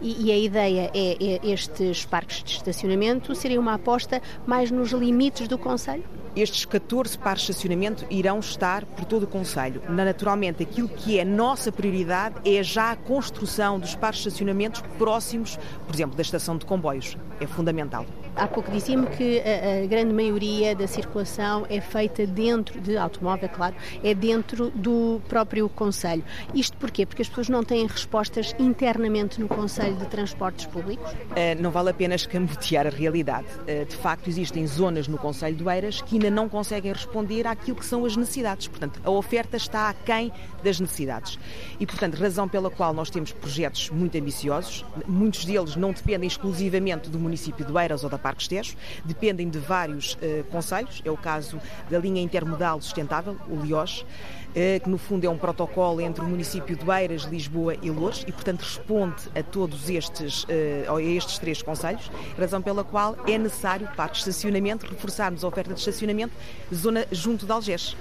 [0.00, 4.90] E, e a ideia é, é estes parques de estacionamento serem uma aposta mais nos
[4.92, 5.11] limites
[5.48, 6.04] do Conselho?
[6.34, 9.82] Estes 14 pares de estacionamento irão estar por todo o Conselho.
[9.88, 15.58] Naturalmente, aquilo que é nossa prioridade é já a construção dos pares de estacionamentos próximos,
[15.86, 17.16] por exemplo, da estação de comboios.
[17.38, 18.06] É fundamental.
[18.34, 23.48] Há pouco dizia-me que a, a, grande maioria da circulação é feita dentro de automóvel,
[23.48, 26.24] claro, é dentro do próprio Conselho.
[26.54, 27.04] Isto porquê?
[27.04, 31.12] Porque as pessoas não têm respostas internamente no Conselho de Transportes Públicos?
[31.12, 33.46] Uh, não vale a pena escamotear a realidade.
[33.60, 37.76] Uh, de facto, existem zonas no Conselho de Eiras que ainda não conseguem responder àquilo
[37.76, 38.66] que são as necessidades.
[38.66, 40.32] Portanto, a oferta está aquém
[40.64, 41.38] das necessidades.
[41.78, 47.10] E, portanto, razão pela qual nós temos projetos muito ambiciosos, muitos deles não dependem exclusivamente
[47.10, 51.16] do município de Eiras ou da Parques Tejo, dependem de vários uh, conselhos, é o
[51.16, 56.24] caso da linha intermodal sustentável, o LIOS, uh, que no fundo é um protocolo entre
[56.24, 61.02] o município de Eiras, Lisboa e Lourdes e, portanto, responde a todos estes, uh, a
[61.02, 66.32] estes três conselhos, razão pela qual é necessário, para estacionamento, reforçarmos a oferta de estacionamento
[66.72, 67.96] zona junto de Algés.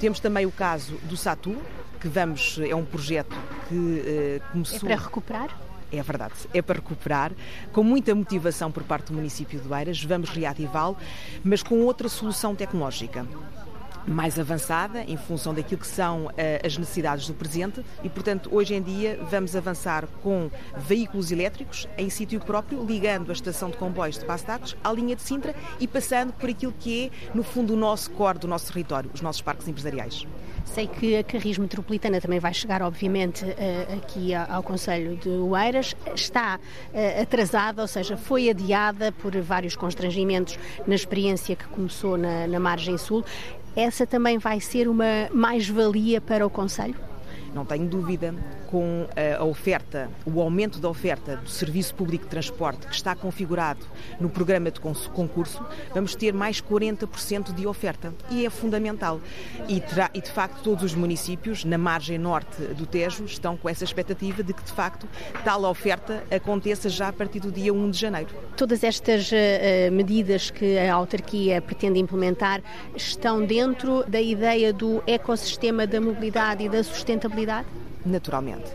[0.00, 1.56] Temos também o caso do Satu,
[2.00, 3.36] que vamos, é um projeto
[3.68, 4.88] que uh, começou...
[4.88, 5.71] É para recuperar?
[5.92, 7.32] É verdade, é para recuperar,
[7.70, 10.96] com muita motivação por parte do município de Beiras, vamos reativá-lo,
[11.44, 13.26] mas com outra solução tecnológica
[14.06, 16.32] mais avançada em função daquilo que são uh,
[16.64, 22.10] as necessidades do presente e, portanto, hoje em dia vamos avançar com veículos elétricos em
[22.10, 26.32] sítio próprio, ligando a estação de comboios de de à linha de Sintra e passando
[26.32, 29.68] por aquilo que é, no fundo, o nosso core do nosso território, os nossos parques
[29.68, 30.26] empresariais.
[30.64, 35.94] Sei que a Carris Metropolitana também vai chegar, obviamente, eh, aqui ao Conselho de Oeiras.
[36.14, 36.58] Está
[36.94, 42.60] eh, atrasada, ou seja, foi adiada por vários constrangimentos na experiência que começou na, na
[42.60, 43.24] margem sul
[43.74, 46.94] essa também vai ser uma mais-valia para o Conselho?
[47.54, 48.34] Não tenho dúvida,
[48.72, 49.06] com
[49.38, 53.84] a oferta, o aumento da oferta do Serviço Público de Transporte que está configurado
[54.18, 59.20] no programa de concurso, vamos ter mais 40% de oferta e é fundamental.
[59.68, 63.68] E, terá, e, de facto todos os municípios na margem norte do Tejo estão com
[63.68, 65.06] essa expectativa de que de facto
[65.44, 68.30] tal oferta aconteça já a partir do dia 1 de janeiro.
[68.56, 72.62] Todas estas uh, medidas que a autarquia pretende implementar
[72.96, 77.81] estão dentro da ideia do ecossistema da mobilidade e da sustentabilidade?
[78.04, 78.72] Naturalmente.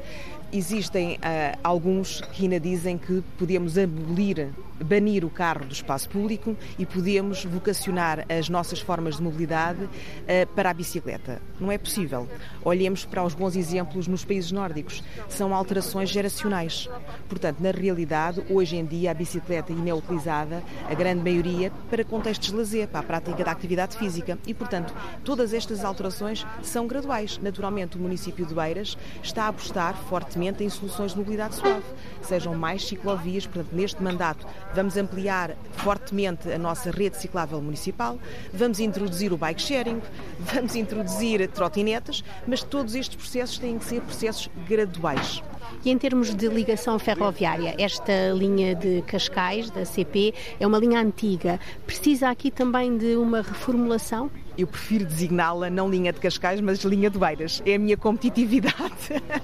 [0.52, 4.50] Existem uh, alguns que ainda dizem que podemos abolir
[4.84, 10.48] banir o carro do espaço público e podemos vocacionar as nossas formas de mobilidade uh,
[10.56, 11.42] para a bicicleta.
[11.60, 12.28] Não é possível.
[12.64, 15.04] Olhemos para os bons exemplos nos países nórdicos.
[15.28, 16.88] São alterações geracionais.
[17.28, 22.04] Portanto, na realidade, hoje em dia, a bicicleta ainda é utilizada, a grande maioria, para
[22.04, 24.38] contextos de lazer, para a prática da atividade física.
[24.46, 27.40] E, portanto, todas estas alterações são graduais.
[27.42, 31.84] Naturalmente, o município de Beiras está a apostar fortemente em soluções de mobilidade suave.
[32.22, 38.20] Sejam mais ciclovias, portanto, neste mandato Vamos ampliar fortemente a nossa rede ciclável municipal,
[38.54, 40.02] vamos introduzir o bike sharing,
[40.40, 45.42] vamos introduzir trotinetas, mas todos estes processos têm que ser processos graduais.
[45.84, 51.00] E em termos de ligação ferroviária, esta linha de Cascais, da CP, é uma linha
[51.00, 51.60] antiga.
[51.86, 54.30] Precisa aqui também de uma reformulação?
[54.58, 57.62] eu prefiro designá-la não linha de Cascais, mas linha de Beiras.
[57.66, 58.76] É a minha competitividade.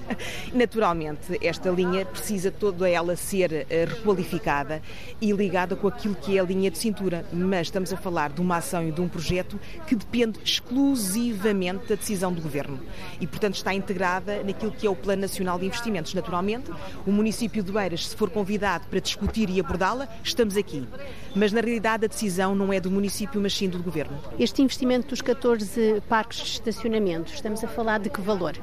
[0.52, 4.82] Naturalmente, esta linha precisa toda ela ser eh, requalificada
[5.20, 8.40] e ligada com aquilo que é a linha de cintura, mas estamos a falar de
[8.40, 12.80] uma ação e de um projeto que depende exclusivamente da decisão do Governo
[13.20, 16.13] e, portanto, está integrada naquilo que é o Plano Nacional de Investimentos.
[16.14, 16.70] Naturalmente,
[17.06, 20.86] o município de Beiras, se for convidado para discutir e abordá-la, estamos aqui.
[21.34, 24.18] Mas, na realidade, a decisão não é do município, mas sim do Governo.
[24.38, 28.54] Este investimento dos 14 parques de estacionamento, estamos a falar de que valor?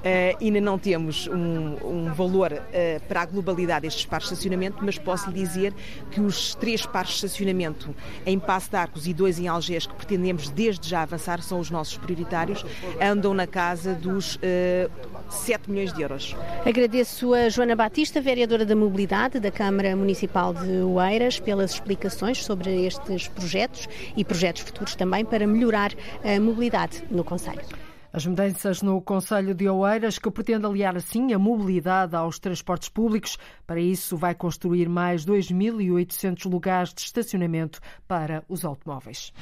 [0.00, 4.78] Uh, ainda não temos um, um valor uh, para a globalidade destes parques de estacionamento,
[4.82, 5.74] mas posso lhe dizer
[6.10, 9.94] que os três parques de estacionamento em Passo de Arcos e dois em Algés, que
[9.94, 12.64] pretendemos desde já avançar, são os nossos prioritários,
[13.00, 14.90] andam na casa dos uh, eh,
[15.28, 16.36] 7 milhões de euros.
[16.64, 22.86] Agradeço a Joana Batista, vereadora da Mobilidade da Câmara Municipal de Oeiras, pelas explicações sobre
[22.86, 25.92] estes projetos e projetos futuros também para melhorar
[26.24, 27.89] a mobilidade no Conselho.
[28.12, 33.38] As mudanças no Conselho de Oeiras, que pretende aliar assim a mobilidade aos transportes públicos,
[33.64, 39.32] para isso vai construir mais 2.800 lugares de estacionamento para os automóveis.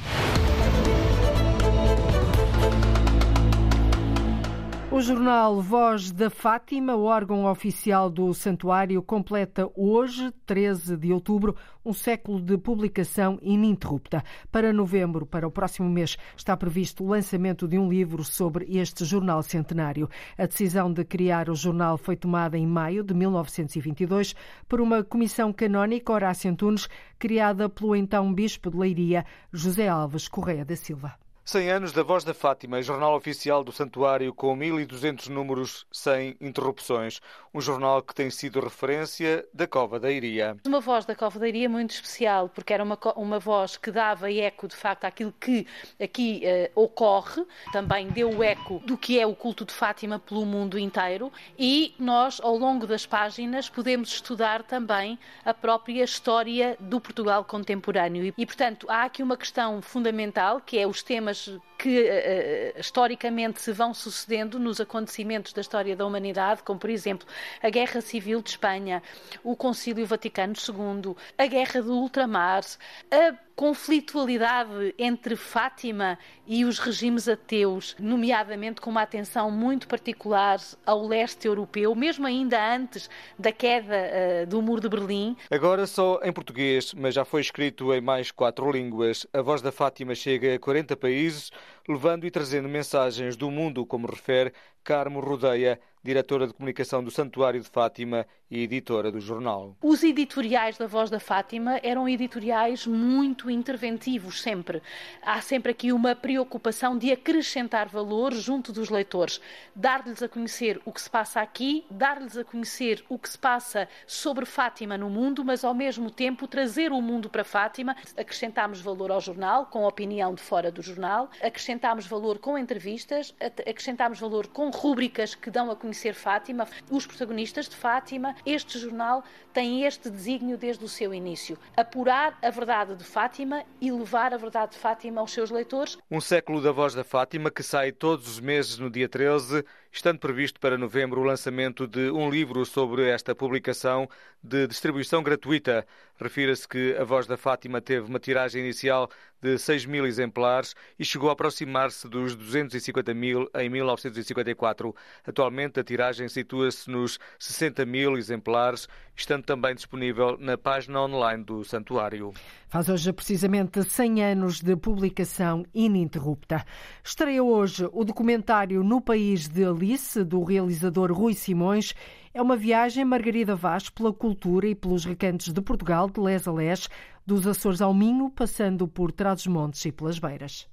[4.99, 11.55] O jornal Voz da Fátima, órgão oficial do santuário, completa hoje, 13 de outubro,
[11.87, 14.25] um século de publicação ininterrupta.
[14.51, 19.05] Para novembro, para o próximo mês, está previsto o lançamento de um livro sobre este
[19.05, 20.11] jornal centenário.
[20.37, 24.35] A decisão de criar o jornal foi tomada em maio de 1922
[24.69, 26.89] por uma comissão canónica Horácio Antunes,
[27.21, 31.28] criada pelo então bispo de Leiria, José Alves Correia da Silva.
[31.49, 37.23] 100 anos da Voz da Fátima, jornal oficial do Santuário com 1.200 números sem interrupções.
[37.55, 40.59] Um jornal que tem sido referência da Cova da Iria.
[40.67, 44.31] Uma voz da Cova da Iria muito especial, porque era uma, uma voz que dava
[44.31, 45.67] eco, de facto, àquilo que
[45.99, 47.43] aqui uh, ocorre.
[47.73, 51.33] Também deu eco do que é o culto de Fátima pelo mundo inteiro.
[51.59, 58.35] E nós, ao longo das páginas, podemos estudar também a própria história do Portugal contemporâneo.
[58.37, 61.61] E portanto, há aqui uma questão fundamental, que é os temas 是。
[61.79, 67.27] Que uh, historicamente se vão sucedendo nos acontecimentos da história da humanidade, como por exemplo
[67.63, 69.03] a Guerra Civil de Espanha,
[69.45, 72.65] o Concílio Vaticano II, a Guerra do Ultramar,
[73.11, 76.17] a conflitualidade entre Fátima
[76.47, 82.57] e os regimes ateus, nomeadamente com uma atenção muito particular ao leste europeu, mesmo ainda
[82.77, 85.37] antes da queda uh, do Muro de Berlim.
[85.51, 89.27] Agora só em português, mas já foi escrito em mais quatro línguas.
[89.33, 91.51] A voz da Fátima chega a 40 países,
[91.89, 94.53] levando e trazendo mensagens do mundo, como refere
[94.85, 99.77] Carmo Rodeia, diretora de comunicação do Santuário de Fátima e editora do jornal.
[99.83, 104.81] Os editoriais da Voz da Fátima eram editoriais muito interventivos, sempre.
[105.21, 109.39] Há sempre aqui uma preocupação de acrescentar valor junto dos leitores,
[109.77, 113.87] dar-lhes a conhecer o que se passa aqui, dar-lhes a conhecer o que se passa
[114.07, 117.95] sobre Fátima no mundo, mas ao mesmo tempo trazer o mundo para Fátima.
[118.17, 123.35] Acrescentámos valor ao jornal, com a opinião de fora do jornal, acrescentámos valor com entrevistas,
[123.39, 128.35] acrescentámos valor com rúbricas que dão a conhecer Fátima, os protagonistas de Fátima.
[128.47, 133.91] Este jornal tem este desígnio desde o seu início: apurar a verdade de Fátima e
[133.91, 135.99] levar a verdade de Fátima aos seus leitores.
[136.11, 140.19] Um século da voz da Fátima que sai todos os meses no dia 13 estando
[140.19, 144.09] previsto para novembro o lançamento de um livro sobre esta publicação
[144.43, 145.87] de distribuição gratuita.
[146.21, 149.09] Refira-se que A Voz da Fátima teve uma tiragem inicial
[149.41, 154.95] de 6 mil exemplares e chegou a aproximar-se dos 250 mil em 1954.
[155.27, 161.65] Atualmente, a tiragem situa-se nos 60 mil exemplares, estando também disponível na página online do
[161.65, 162.33] Santuário.
[162.69, 166.65] Faz hoje precisamente 100 anos de publicação ininterrupta.
[167.03, 171.95] Estreia hoje o documentário No País de Alice, do realizador Rui Simões.
[172.35, 176.53] É uma viagem Margarida Vaz pela cultura e pelos recantos de Portugal, de les a
[176.53, 176.89] les,
[177.25, 180.67] dos Açores ao Minho, passando por Trás-os-Montes e pelas Beiras.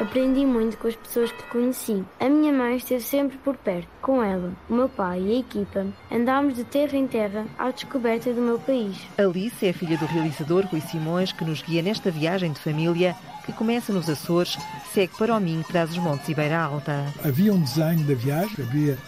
[0.00, 2.04] Aprendi muito com as pessoas que conheci.
[2.20, 3.88] A minha mãe esteve sempre por perto.
[4.00, 8.32] Com ela, o meu pai e a equipa andámos de terra em terra à descoberta
[8.32, 8.96] do meu país.
[9.18, 13.52] Alice é filha do realizador Rui Simões, que nos guia nesta viagem de família que
[13.52, 14.56] começa nos Açores,
[14.92, 17.04] segue para o Minho, traz os montes e Beira Alta.
[17.24, 18.98] Havia um desenho da viagem, havia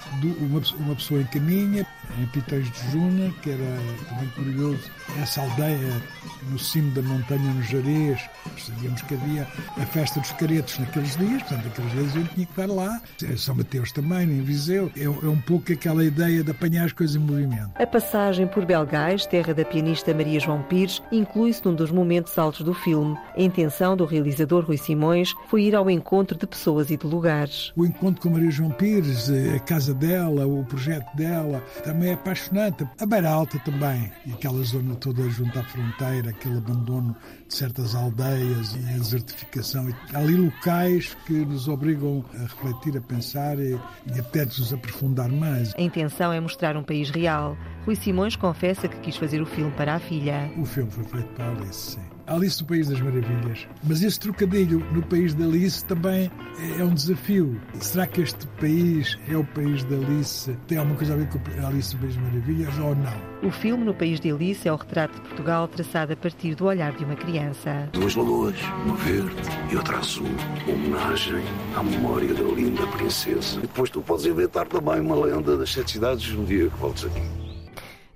[0.41, 1.87] uma, pessoa em caminha,
[2.19, 3.79] em Pitões de Juna, que era
[4.09, 4.91] também curioso,
[5.23, 6.03] essa aldeia
[6.51, 8.21] no cimo da montanha no Jarez,
[8.59, 12.53] sabíamos que havia a festa dos caretos naqueles dias, portanto, naqueles dias gente tinha que
[12.53, 13.01] estar lá.
[13.37, 14.91] São Mateus também, em Viseu.
[14.97, 17.71] É, é um pouco aquela ideia de apanhar as coisas em movimento.
[17.75, 22.63] A passagem por Belgais, terra da pianista Maria João Pires, inclui-se num dos momentos altos
[22.63, 23.17] do filme.
[23.37, 24.26] A intenção do realizador
[24.67, 27.73] Rui Simões foi ir ao encontro de pessoas e de lugares.
[27.77, 32.87] O encontro com Maria João Pires, a casa dela, o projeto dela, também é apaixonante.
[32.99, 37.15] A Beira Alta também, e aquela zona toda junto à fronteira, aquele abandono
[37.49, 39.89] de certas aldeias e a desertificação.
[40.13, 43.79] Há ali locais que nos obrigam a refletir, a pensar e,
[44.15, 45.75] e até nos aprofundar mais.
[45.77, 47.57] A intenção é mostrar um país real.
[47.85, 50.51] Rui Simões confessa que quis fazer o filme para a filha.
[50.57, 52.06] O filme foi feito para a Alice, sim.
[52.27, 53.67] Alice no País das Maravilhas.
[53.85, 56.31] Mas esse trocadilho no País da Alice também
[56.79, 57.61] é um desafio.
[57.81, 60.53] Será que este país é o País da Alice?
[60.67, 63.49] Tem alguma coisa a ver com Alice no País das Maravilhas ou não?
[63.49, 66.65] O filme No País de Alice é o retrato de Portugal traçado a partir do
[66.65, 67.89] olhar de uma criança.
[67.93, 69.35] Duas lagoas, uma verde
[69.71, 70.27] e outra azul.
[70.67, 71.45] Homenagem
[71.77, 73.59] à memória da linda princesa.
[73.59, 77.05] E depois tu podes inventar também uma lenda das sete cidades um dia que voltes
[77.05, 77.46] aqui.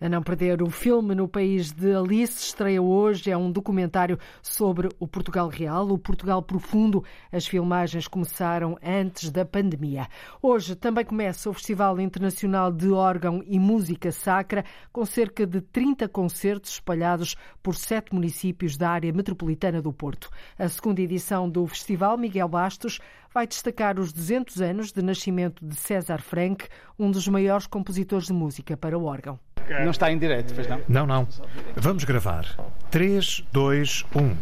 [0.01, 3.31] A não perder o filme no país de Alice estreia hoje.
[3.31, 7.05] É um documentário sobre o Portugal real, o Portugal profundo.
[7.31, 10.09] As filmagens começaram antes da pandemia.
[10.41, 16.09] Hoje também começa o Festival Internacional de Órgão e Música Sacra, com cerca de 30
[16.09, 20.31] concertos espalhados por sete municípios da área metropolitana do Porto.
[20.59, 23.01] A segunda edição do festival, Miguel Bastos,
[23.33, 26.67] vai destacar os 200 anos de nascimento de César Franck,
[26.99, 29.39] um dos maiores compositores de música para o órgão.
[29.69, 30.81] Não está em direto, pois não?
[30.89, 31.29] Não, não.
[31.77, 32.45] Vamos gravar.
[32.91, 34.37] 3, 2, 1.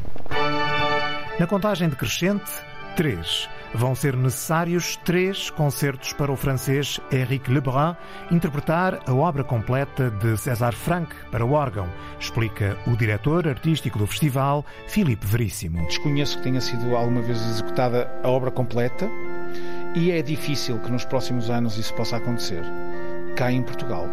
[1.38, 2.50] Na contagem decrescente,
[2.98, 3.48] 3.
[3.74, 7.94] Vão ser necessários três concertos para o francês Éric Lebrun
[8.28, 11.88] interpretar a obra completa de César Franck para o órgão,
[12.18, 15.86] explica o diretor artístico do festival, Filipe Veríssimo.
[15.86, 19.08] Desconheço que tenha sido alguma vez executada a obra completa
[19.94, 22.64] e é difícil que nos próximos anos isso possa acontecer
[23.36, 24.08] cá em Portugal.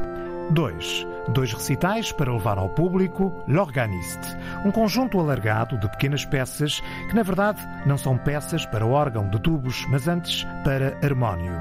[0.52, 1.08] 2.
[1.30, 7.24] Dois recitais para levar ao público L'Organiste, um conjunto alargado de pequenas peças que, na
[7.24, 11.54] verdade, não são peças para órgão de tubos, mas antes para harmónio.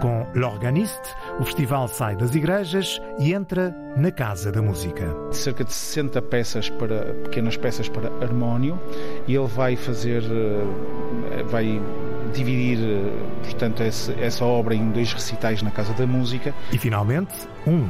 [0.00, 5.14] Com L'Organiste, o festival sai das igrejas e entra na Casa da Música.
[5.30, 8.80] Cerca de 60 peças para pequenas peças para harmónio
[9.26, 11.80] e ele vai fazer eh, vai
[12.32, 12.78] dividir
[13.42, 16.54] portanto essa obra em dois recitais na Casa da Música.
[16.72, 17.34] E finalmente,
[17.66, 17.86] um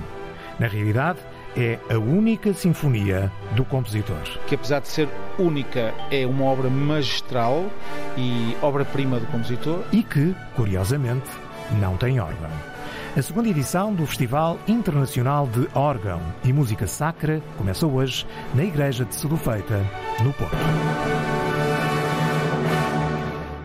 [0.58, 1.18] na realidade,
[1.56, 4.22] é a única sinfonia do compositor.
[4.46, 7.66] Que apesar de ser única, é uma obra magistral
[8.16, 9.82] e obra-prima do compositor.
[9.92, 11.28] E que, curiosamente,
[11.80, 12.50] não tem órgão.
[13.14, 19.04] A segunda edição do Festival Internacional de Órgão e Música Sacra começa hoje na Igreja
[19.04, 19.84] de Sedufeita,
[20.22, 20.56] no Porto.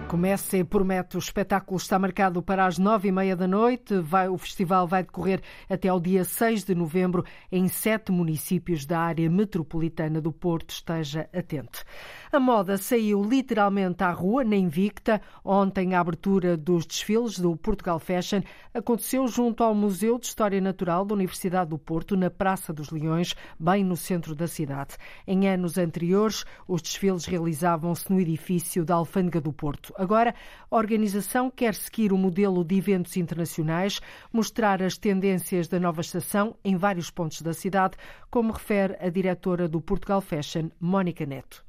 [0.07, 1.17] Começa e promete.
[1.17, 3.99] O espetáculo está marcado para as nove e meia da noite.
[3.99, 8.99] Vai, o festival vai decorrer até ao dia 6 de novembro em sete municípios da
[9.01, 10.69] área metropolitana do Porto.
[10.69, 11.83] Esteja atento.
[12.29, 15.21] A moda saiu literalmente à rua, na Invicta.
[15.45, 18.41] Ontem, a abertura dos desfiles do Portugal Fashion
[18.73, 23.33] aconteceu junto ao Museu de História Natural da Universidade do Porto, na Praça dos Leões,
[23.57, 24.97] bem no centro da cidade.
[25.25, 29.93] Em anos anteriores, os desfiles realizavam-se no edifício da Alfândega do Porto.
[29.97, 30.35] Agora,
[30.69, 34.01] a organização quer seguir o modelo de eventos internacionais,
[34.33, 37.95] mostrar as tendências da nova estação em vários pontos da cidade,
[38.29, 41.66] como refere a diretora do Portugal Fashion, Mónica Neto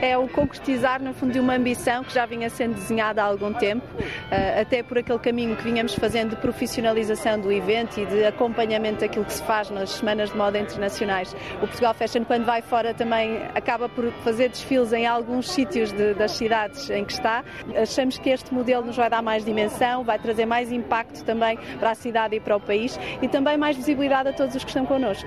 [0.00, 3.52] é o concretizar, no fundo, de uma ambição que já vinha sendo desenhada há algum
[3.52, 3.86] tempo,
[4.30, 9.00] eh, até por aquele caminho que vinhamos fazendo de profissionalização do evento e de acompanhamento
[9.00, 11.34] daquilo que se faz nas semanas de moda internacionais.
[11.56, 16.14] O Portugal Fashion, quando vai fora, também acaba por fazer desfiles em alguns sítios de,
[16.14, 17.44] das cidades em que está.
[17.80, 21.90] Achamos que este modelo nos vai dar mais dimensão, vai trazer mais impacto também para
[21.90, 24.86] a cidade e para o país e também mais visibilidade a todos os que estão
[24.86, 25.26] connosco.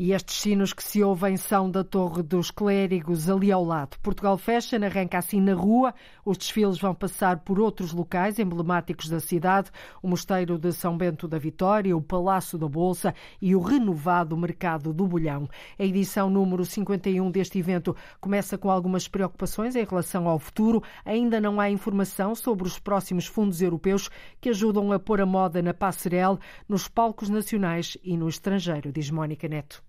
[0.00, 3.98] E estes sinos que se ouvem são da Torre dos Clérigos, ali ao lado.
[4.00, 5.92] Portugal Fashion arranca assim na rua.
[6.24, 11.26] Os desfiles vão passar por outros locais emblemáticos da cidade: o Mosteiro de São Bento
[11.26, 15.48] da Vitória, o Palácio da Bolsa e o renovado Mercado do Bolhão.
[15.76, 20.80] A edição número 51 deste evento começa com algumas preocupações em relação ao futuro.
[21.04, 24.08] Ainda não há informação sobre os próximos fundos europeus
[24.40, 26.38] que ajudam a pôr a moda na passarela,
[26.68, 29.87] nos palcos nacionais e no estrangeiro, diz Mónica Neto.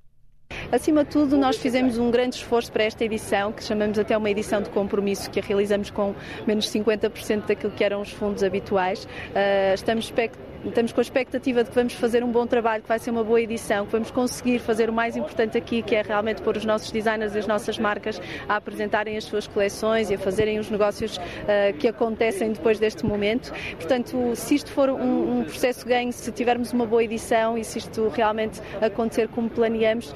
[0.72, 4.30] Acima de tudo, nós fizemos um grande esforço para esta edição, que chamamos até uma
[4.30, 6.14] edição de compromisso, que a realizamos com
[6.45, 9.06] menos 50% daquilo que eram os fundos habituais.
[9.06, 12.89] Uh, estamos expectantes estamos com a expectativa de que vamos fazer um bom trabalho, que
[12.89, 16.02] vai ser uma boa edição, que vamos conseguir fazer o mais importante aqui, que é
[16.02, 20.16] realmente pôr os nossos designers e as nossas marcas a apresentarem as suas coleções e
[20.16, 23.52] a fazerem os negócios uh, que acontecem depois deste momento.
[23.76, 27.78] Portanto, se isto for um, um, processo ganho, se tivermos uma boa edição e se
[27.78, 30.14] isto realmente acontecer como planeamos,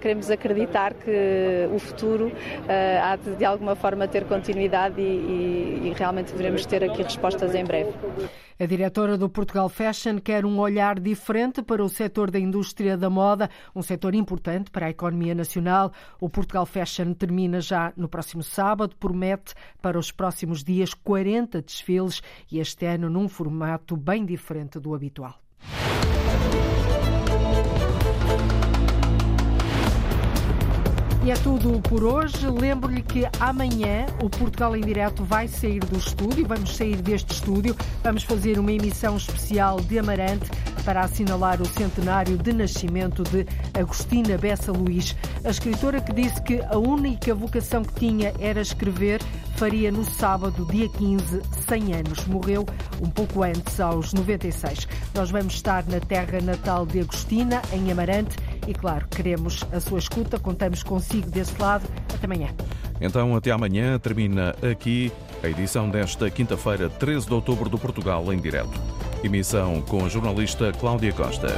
[0.00, 2.32] queremos acreditar que o futuro uh,
[3.02, 7.54] há de, de alguma forma ter continuidade e, e, e realmente devemos ter aqui respostas
[7.54, 7.90] em breve.
[8.60, 13.08] A diretora do Portugal Fashion quer um olhar diferente para o setor da indústria da
[13.08, 15.92] moda, um setor importante para a economia nacional.
[16.20, 22.20] O Portugal Fashion termina já no próximo sábado, promete para os próximos dias 40 desfiles
[22.50, 25.38] e este ano num formato bem diferente do habitual.
[31.28, 32.46] E é tudo por hoje.
[32.46, 36.48] Lembro-lhe que amanhã o Portugal em Direto vai sair do estúdio.
[36.48, 37.76] Vamos sair deste estúdio.
[38.02, 40.50] Vamos fazer uma emissão especial de Amarante
[40.86, 43.46] para assinalar o centenário de nascimento de
[43.78, 45.14] Agostina Bessa Luís.
[45.44, 49.20] A escritora que disse que a única vocação que tinha era escrever
[49.56, 52.24] faria no sábado, dia 15, 100 anos.
[52.26, 52.64] Morreu
[53.02, 54.88] um pouco antes, aos 96.
[55.14, 58.34] Nós vamos estar na terra natal de Agostina, em Amarante,
[58.68, 61.88] e claro, queremos a sua escuta, contamos consigo desse lado.
[62.14, 62.48] Até amanhã.
[63.00, 65.10] Então, até amanhã, termina aqui
[65.42, 68.78] a edição desta quinta-feira, 13 de outubro, do Portugal em Direto.
[69.24, 71.48] Emissão com a jornalista Cláudia Costa.